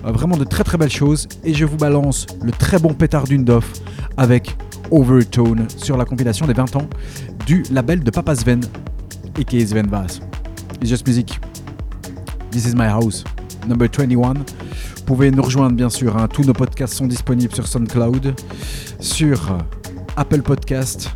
[0.04, 1.30] Euh, vraiment de très très belles choses.
[1.46, 3.72] Et je vous balance le très bon pétard Dundorf
[4.18, 4.58] avec
[4.92, 6.90] Overtone sur la compilation des 20 ans
[7.46, 8.60] du label de Papa Sven,
[9.40, 10.20] et Sven Vaz.
[10.82, 11.40] Just Music.
[12.52, 13.24] This is my house,
[13.66, 14.44] number 21.
[15.08, 16.28] Vous pouvez nous rejoindre bien sûr, hein.
[16.28, 18.36] tous nos podcasts sont disponibles sur SoundCloud,
[19.00, 19.58] sur
[20.18, 21.12] Apple Podcast,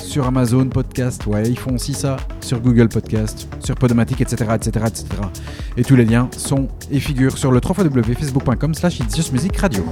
[0.00, 4.86] sur Amazon Podcast, ouais, ils font aussi ça sur Google Podcast, sur Podomatic, etc., etc.,
[4.86, 5.06] etc.
[5.76, 9.84] Et tous les liens sont et figurent sur le www.facebook.com slash It's Just Music Radio.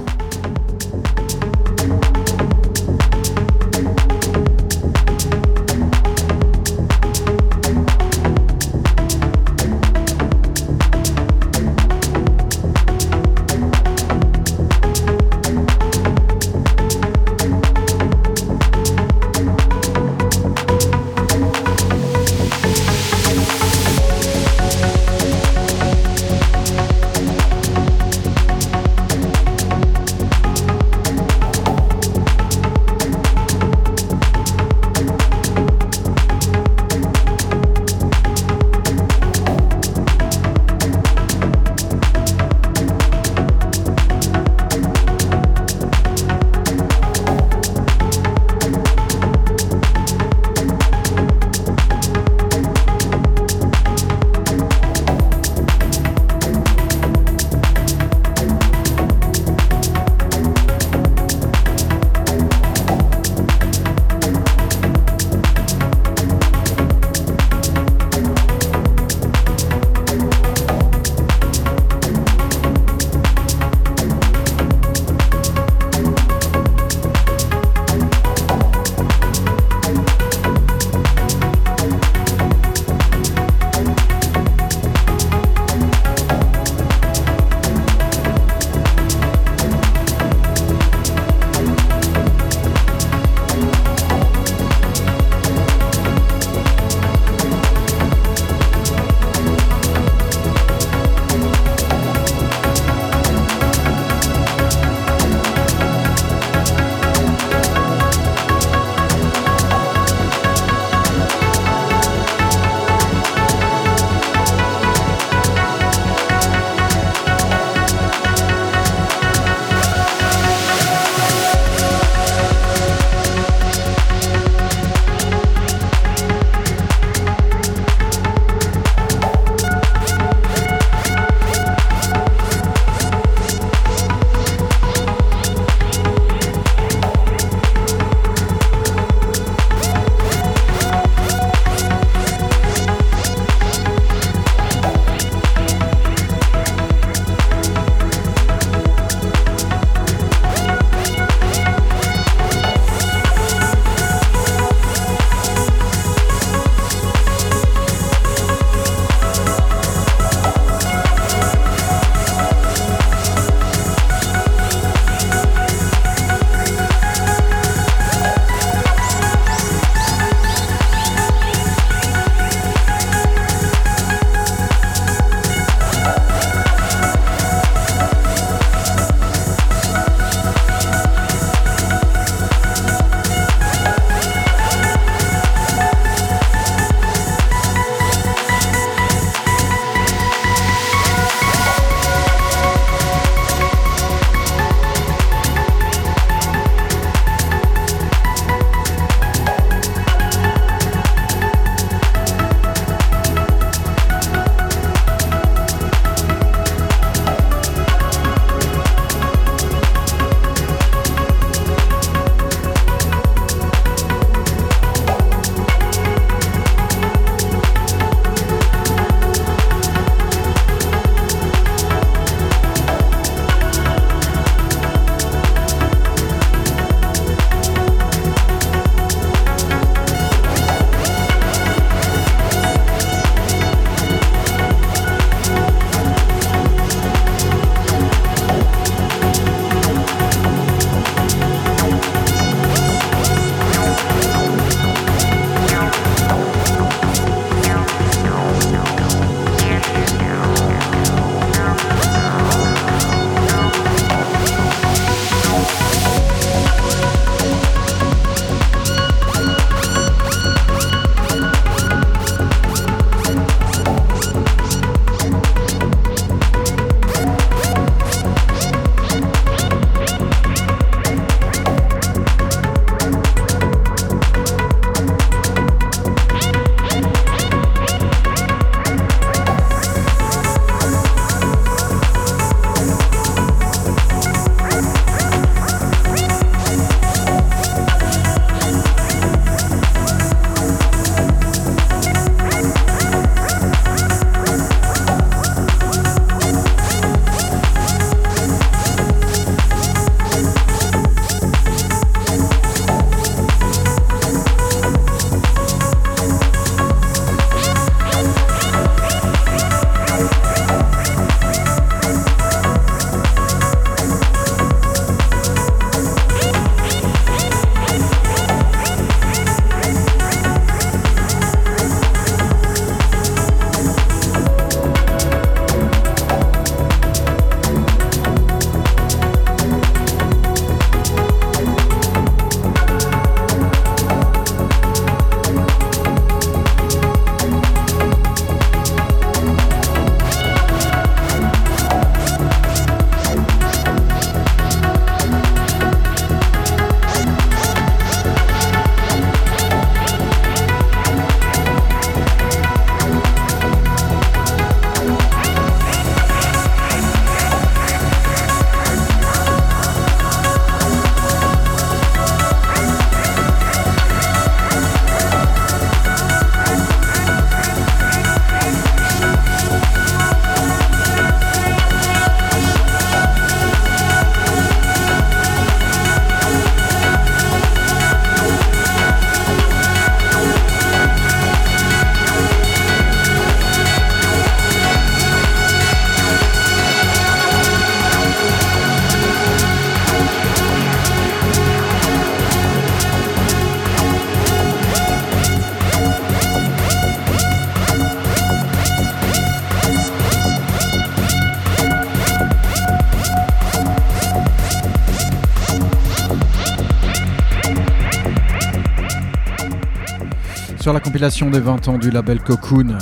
[410.85, 412.95] Sur la compilation des 20 ans du label Cocoon.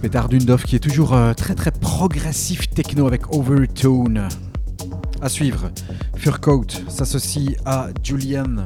[0.00, 4.28] Petar Dundov qui est toujours euh, très très progressif techno avec Overtone.
[5.20, 5.72] À suivre,
[6.14, 8.64] Furcoat s'associe à Julian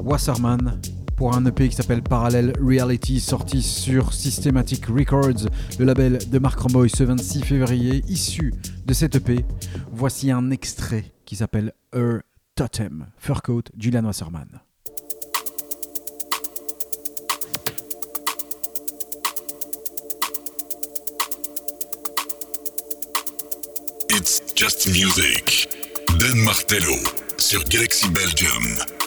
[0.00, 0.80] Wasserman
[1.14, 5.46] pour un EP qui s'appelle Parallel Reality sorti sur Systematic Records,
[5.78, 8.02] le label de Mark Romboy ce 26 février.
[8.08, 8.52] Issu
[8.84, 9.44] de cet EP,
[9.92, 12.22] voici un extrait qui s'appelle Her
[12.56, 14.48] Totem, Furcoat, Julian Wasserman.
[24.10, 25.68] It's Just Music.
[26.18, 26.96] Dan Martello
[27.36, 28.97] sur Galaxy Belgium.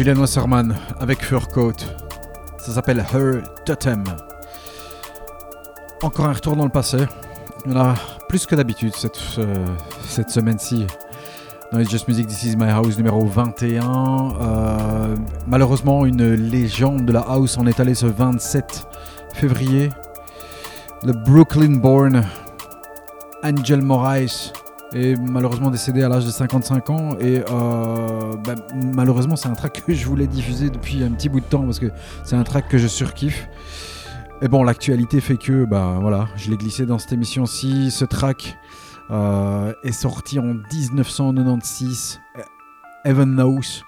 [0.00, 1.74] Julian Wasserman avec Fur Coat.
[2.56, 4.02] Ça s'appelle Her Totem.
[6.02, 6.96] Encore un retour dans le passé.
[7.66, 7.94] On a
[8.26, 9.66] plus que d'habitude cette, euh,
[10.26, 10.86] semaine-ci.
[11.70, 14.36] Dans les Just Music This Is My House numéro 21.
[14.40, 15.16] Euh,
[15.46, 18.86] malheureusement, une légende de la house en est allée ce 27
[19.34, 19.90] février.
[21.04, 22.24] Le Brooklyn born
[23.44, 24.50] Angel Moraes
[24.94, 28.54] est malheureusement décédé à l'âge de 55 ans et euh, bah,
[28.94, 31.78] malheureusement c'est un track que je voulais diffuser depuis un petit bout de temps parce
[31.78, 31.90] que
[32.24, 33.48] c'est un track que je surkiffe.
[34.42, 37.90] Et bon, l'actualité fait que, bah voilà, je l'ai glissé dans cette émission-ci.
[37.90, 38.56] Ce track
[39.10, 42.20] euh, est sorti en 1996.
[43.04, 43.82] Evan Knows,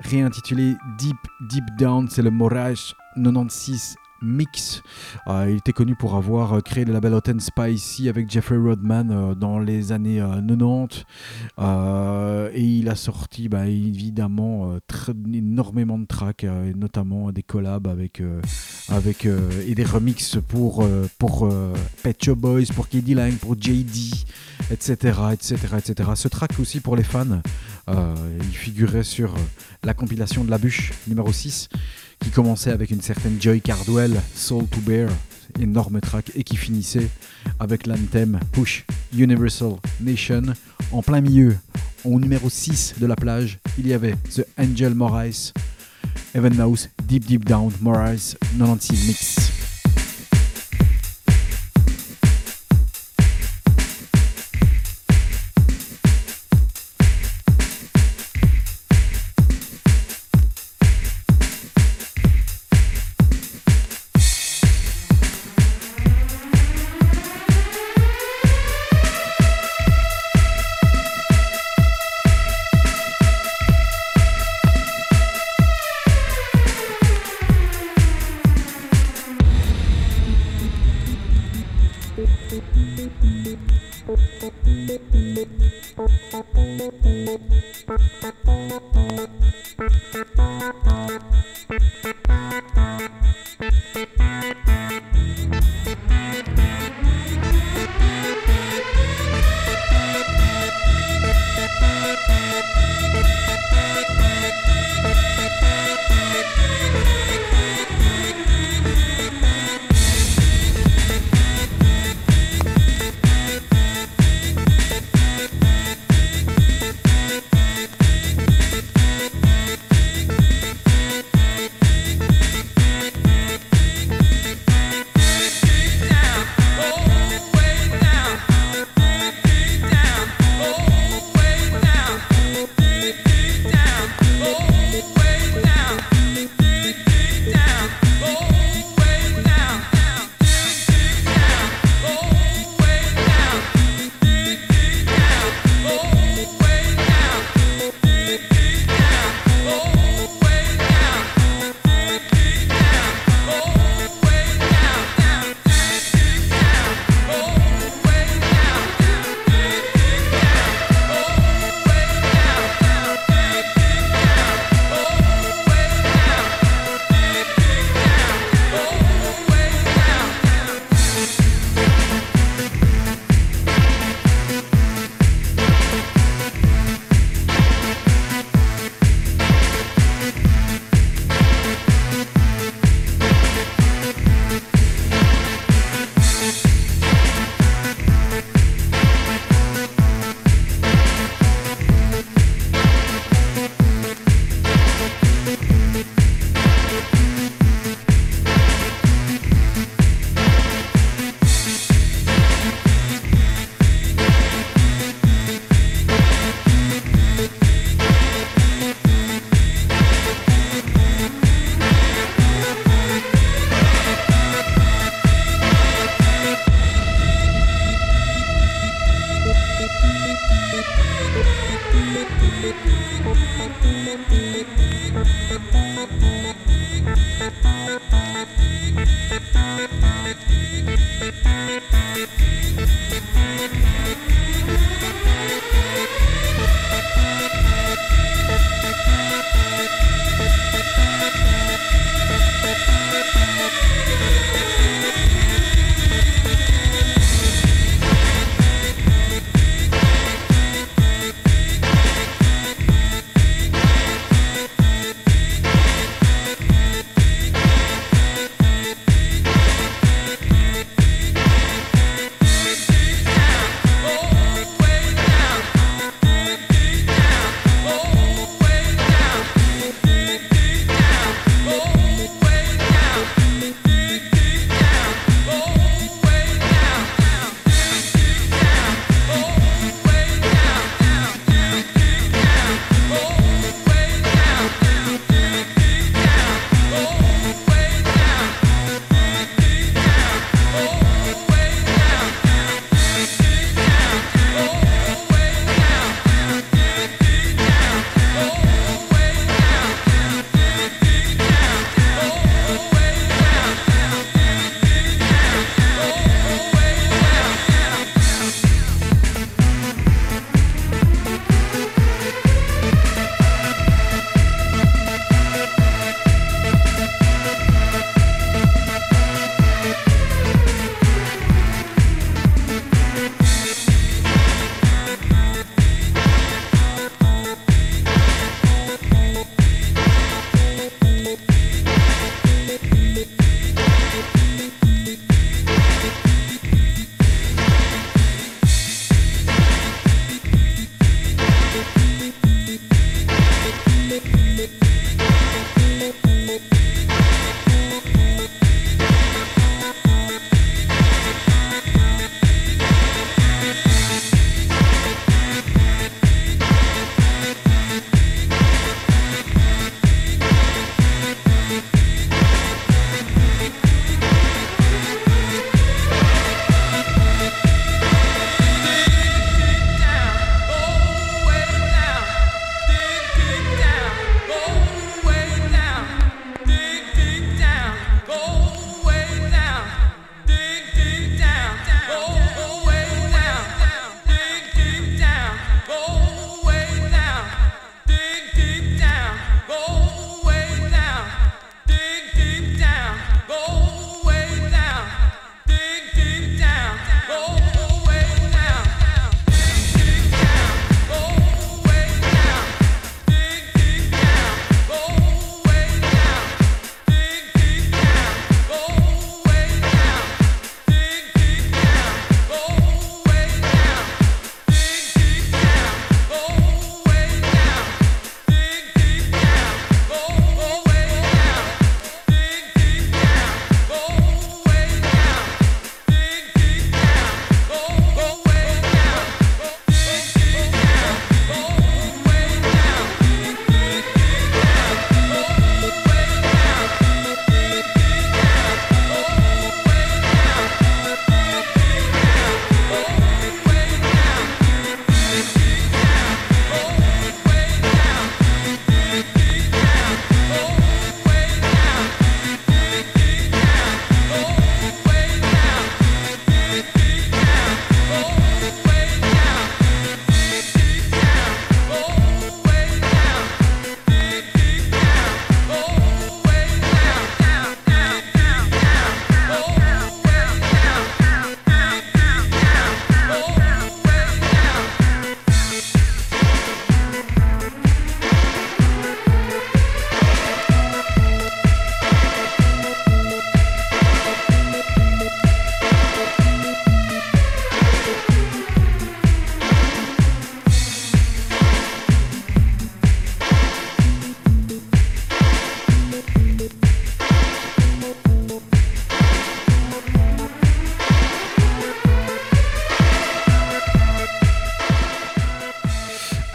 [0.00, 4.82] réintitulé Deep Deep Down, c'est le Moraes 96 Mix.
[5.26, 8.56] Euh, il était connu pour avoir euh, créé le label Hot and Spicy avec Jeffrey
[8.56, 11.04] Rodman euh, dans les années 90.
[12.54, 14.76] et il a sorti bah, évidemment
[15.32, 20.86] énormément de tracks, et notamment des collabs avec, et des remixes pour,
[21.18, 21.48] pour
[22.02, 24.14] Pet Shop Boys, pour Kiddy Lang, pour JD,
[24.70, 26.10] etc., etc., etc.
[26.14, 27.40] Ce track aussi pour les fans,
[27.88, 29.34] il figurait sur
[29.82, 31.68] la compilation de la bûche numéro 6
[32.22, 35.08] qui commençait avec une certaine Joy Cardwell, Soul to Bear,
[35.60, 37.08] énorme track, et qui finissait
[37.58, 38.84] avec l'anthem Push
[39.16, 40.42] Universal Nation.
[40.92, 41.56] En plein milieu,
[42.04, 45.52] au numéro 6 de la plage, il y avait The Angel Moraes,
[46.34, 49.61] Evan Mouse, Deep Deep Down, Moraes 96 Mix.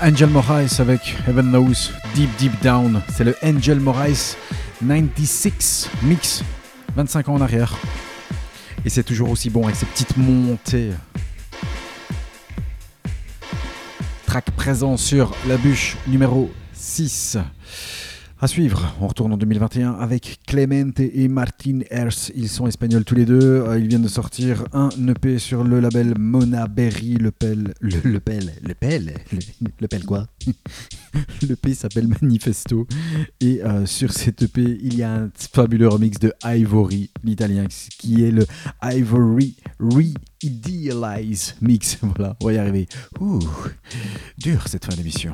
[0.02, 3.02] Angel Moraes avec Heaven Knows Deep Deep Down.
[3.10, 4.36] C'est le Angel Moraes
[4.80, 6.44] 96 mix,
[6.96, 7.76] 25 ans en arrière.
[8.86, 10.92] Et c'est toujours aussi bon avec ses petites montées.
[14.28, 17.38] Track présent sur la bûche numéro 6.
[18.40, 22.30] À suivre, on retourne en 2021 avec Clemente et Martin Hers.
[22.36, 23.64] Ils sont espagnols tous les deux.
[23.66, 27.16] Euh, ils viennent de sortir un EP sur le label Mona Berry.
[27.16, 27.74] Le pel.
[27.82, 28.54] Le, le pel.
[28.62, 29.16] Le pel.
[29.82, 30.28] Le, pel quoi?
[31.42, 32.86] L'EP s'appelle Manifesto.
[33.40, 37.66] Et euh, sur cet EP, il y a un fabuleux remix de Ivory, l'italien,
[37.98, 38.46] qui est le
[38.84, 41.98] Ivory Re-Idealize Mix.
[42.16, 42.88] Voilà, on va y arriver.
[43.20, 43.40] Ouh,
[44.38, 45.34] dur cette fin d'émission.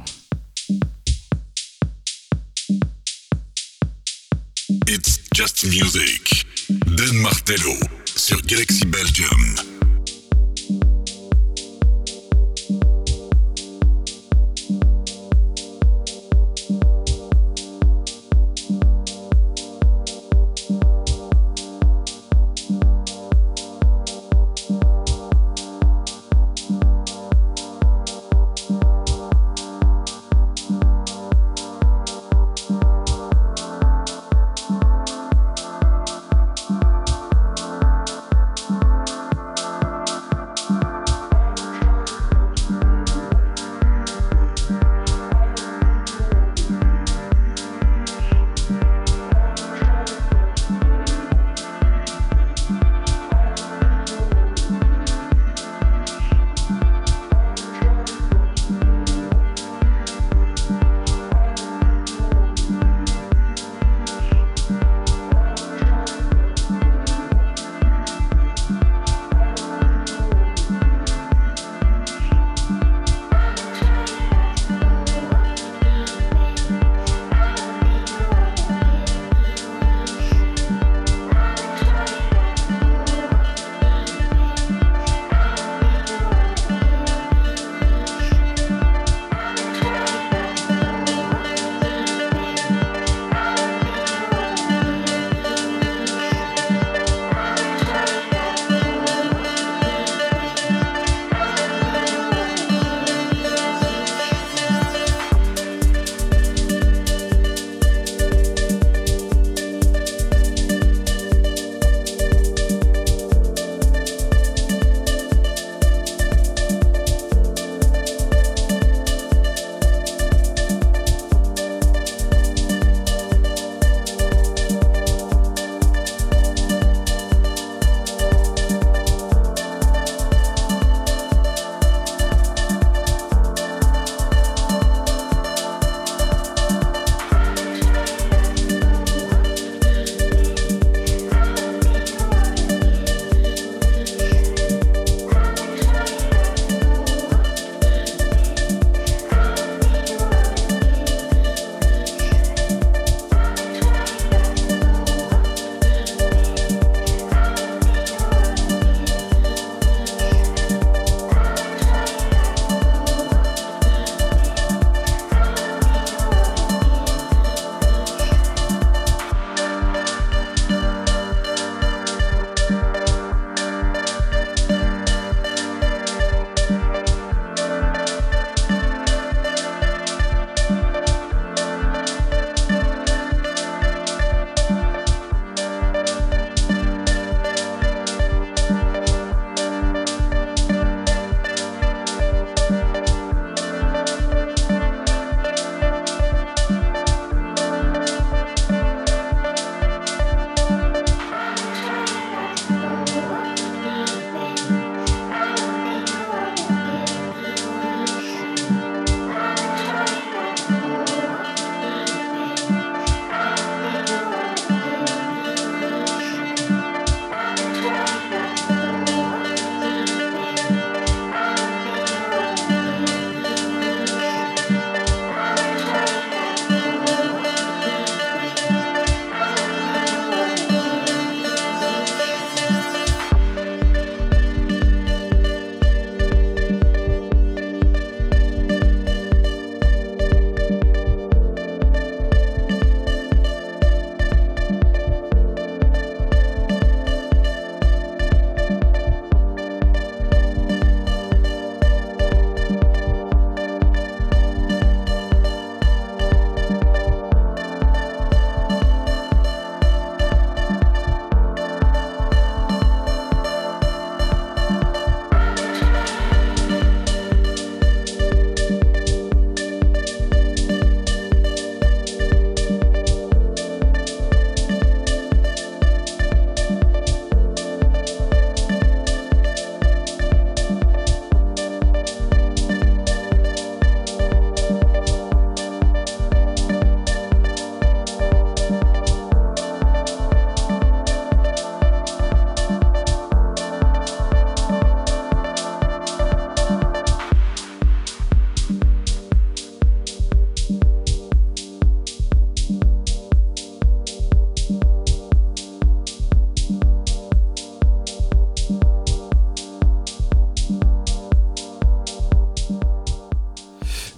[4.93, 6.45] It's just music.
[6.69, 7.73] Dan Martello
[8.15, 9.72] sur Galaxy Belgium.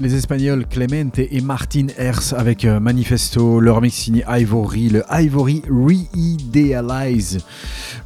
[0.06, 5.64] Les Espagnols Clemente et Martin Hers avec euh, Manifesto, leur mix signé Ivory, le Ivory
[5.68, 7.40] Re-Idealize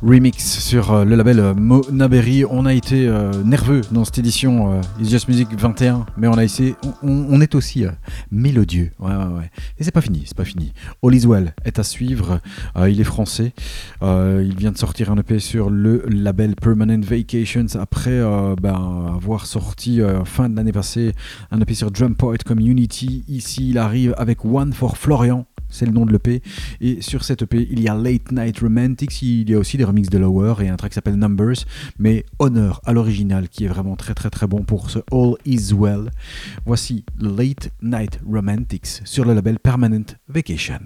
[0.02, 2.46] remix sur euh, le label euh, Monaberry.
[2.50, 3.12] On a été
[3.44, 6.74] nerveux dans cette édition It's Just Music 21, mais on a essayé,
[7.04, 7.84] on, est aussi
[8.32, 8.92] mélodieux.
[8.98, 9.52] Ouais, ouais, ouais.
[9.80, 10.74] Et c'est pas fini, c'est pas fini.
[11.04, 12.42] All is Well est à suivre.
[12.88, 13.54] il est français.
[14.02, 18.20] il vient de sortir un EP sur le label Permanent Vacations après
[18.62, 21.14] ben, avoir sorti fin de l'année passée
[21.52, 23.24] un EP sur Drum Poet Community.
[23.28, 26.42] Ici, il arrive avec One for Florian, c'est le nom de l'EP.
[26.82, 29.84] Et sur cette EP, il y a Late Night Romantics, il y a aussi des
[29.84, 31.66] remixes de Lower et un track qui s'appelle Numbers,
[31.98, 35.74] mais honneur à l'original qui est vraiment très très très bon pour ce All Is
[35.74, 36.12] Well.
[36.66, 40.80] Voici Late Night Romantics sur le label Permanent Vacation.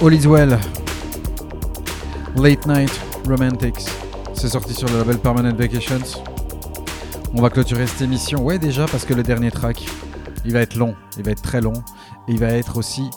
[0.00, 0.56] All is well.
[2.36, 3.84] Late Night Romantics.
[4.32, 6.22] C'est sorti sur le label Permanent Vacations.
[7.34, 8.44] On va clôturer cette émission.
[8.44, 9.84] Ouais, déjà, parce que le dernier track,
[10.44, 10.94] il va être long.
[11.16, 11.72] Il va être très long.
[12.28, 13.10] Et il va être aussi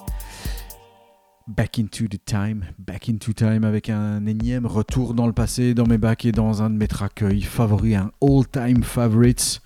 [1.55, 5.85] Back into the Time, Back into Time avec un énième retour dans le passé, dans
[5.85, 9.61] mes bacs et dans un de mes tracks favoris, un all-time favorites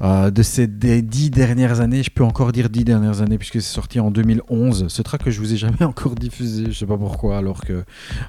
[0.00, 2.04] euh, de ces dix dernières années.
[2.04, 4.86] Je peux encore dire dix dernières années puisque c'est sorti en 2011.
[4.86, 7.82] Ce track que je vous ai jamais encore diffusé, je sais pas pourquoi, alors que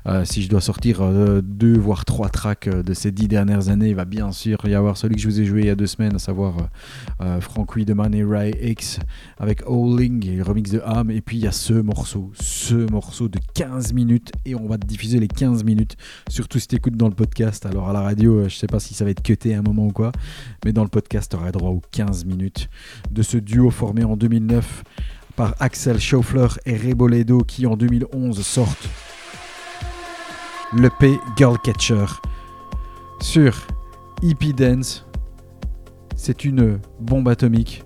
[0.07, 3.89] euh, si je dois sortir euh, deux voire trois tracks de ces dix dernières années,
[3.89, 5.75] il va bien sûr y avoir celui que je vous ai joué il y a
[5.75, 6.55] deux semaines, à savoir
[7.39, 8.99] Frank Wiedemann et Ray X
[9.37, 11.11] avec Howling et remix de Ham.
[11.11, 14.77] Et puis il y a ce morceau, ce morceau de 15 minutes et on va
[14.77, 15.95] te diffuser les 15 minutes,
[16.29, 17.65] surtout si tu écoutes dans le podcast.
[17.65, 19.61] Alors à la radio, euh, je sais pas si ça va être cuté à un
[19.61, 20.11] moment ou quoi,
[20.65, 22.69] mais dans le podcast, tu auras droit aux 15 minutes
[23.11, 24.83] de ce duo formé en 2009
[25.35, 28.89] par Axel Schaufler et Reboledo qui en 2011 sortent
[30.73, 32.05] le P Girl Catcher
[33.21, 33.67] sur
[34.21, 35.05] Hippie Dance.
[36.15, 37.83] C'est une bombe atomique.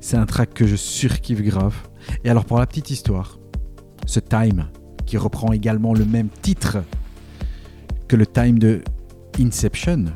[0.00, 1.74] C'est un track que je surkiffe grave.
[2.24, 3.38] Et alors pour la petite histoire,
[4.06, 4.68] ce Time,
[5.04, 6.78] qui reprend également le même titre
[8.08, 8.82] que le Time de
[9.38, 10.06] Inception,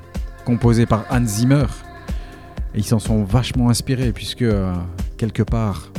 [0.45, 1.67] composé par Hans Zimmer,
[2.75, 4.75] ils s'en sont vachement inspirés puisque euh,
[5.17, 5.91] quelque part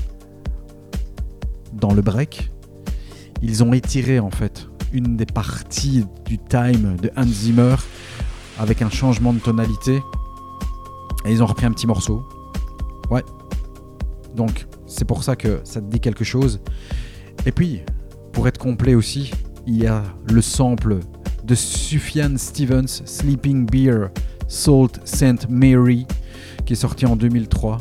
[1.73, 2.51] dans le break,
[3.41, 7.75] ils ont étiré en fait une des parties du time de Hans Zimmer
[8.59, 10.01] avec un changement de tonalité
[11.25, 12.23] et ils ont repris un petit morceau.
[13.09, 13.23] Ouais.
[14.35, 16.59] Donc c'est pour ça que ça te dit quelque chose.
[17.45, 17.81] Et puis,
[18.33, 19.31] pour être complet aussi,
[19.65, 20.99] il y a le sample
[21.43, 24.09] de Sufjan Stevens, Sleeping Beer,
[24.47, 25.49] Salt St.
[25.49, 26.05] Mary,
[26.65, 27.79] qui est sorti en 2003.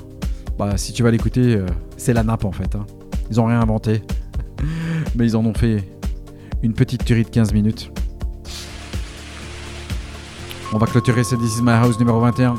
[0.56, 1.66] Bah, si tu vas l'écouter, euh,
[1.96, 2.74] c'est la nappe en fait.
[2.76, 2.86] Hein.
[3.30, 4.02] Ils ont rien inventé,
[5.16, 5.88] mais ils en ont fait
[6.62, 7.90] une petite tuerie de 15 minutes.
[10.72, 12.54] On va clôturer ce This Is My House numéro 21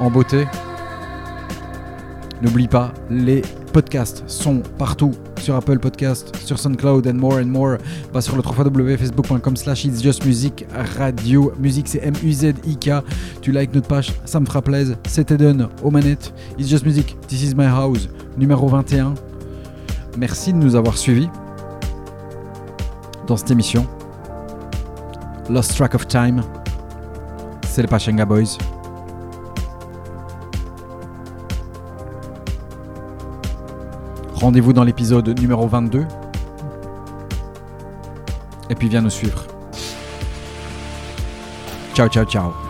[0.00, 0.46] en beauté.
[2.42, 3.42] N'oublie pas, les
[3.72, 7.78] podcasts sont partout sur Apple Podcast, sur SoundCloud and more and more.
[8.12, 10.66] Va sur le www.facebook.com slash It's Just Music
[10.98, 11.52] Radio.
[11.58, 12.90] Musique c'est M-U-Z-I-K.
[13.40, 14.96] Tu likes notre page, ça me fera plaisir.
[15.08, 16.34] C'est Eden aux manettes.
[16.58, 19.14] It's Just Music, This is my house, numéro 21.
[20.18, 21.30] Merci de nous avoir suivis
[23.26, 23.86] dans cette émission.
[25.48, 26.42] Lost Track of Time.
[27.66, 28.58] C'est le Pachenga Boys.
[34.36, 36.04] Rendez-vous dans l'épisode numéro 22.
[38.68, 39.44] Et puis viens nous suivre.
[41.94, 42.65] Ciao, ciao, ciao.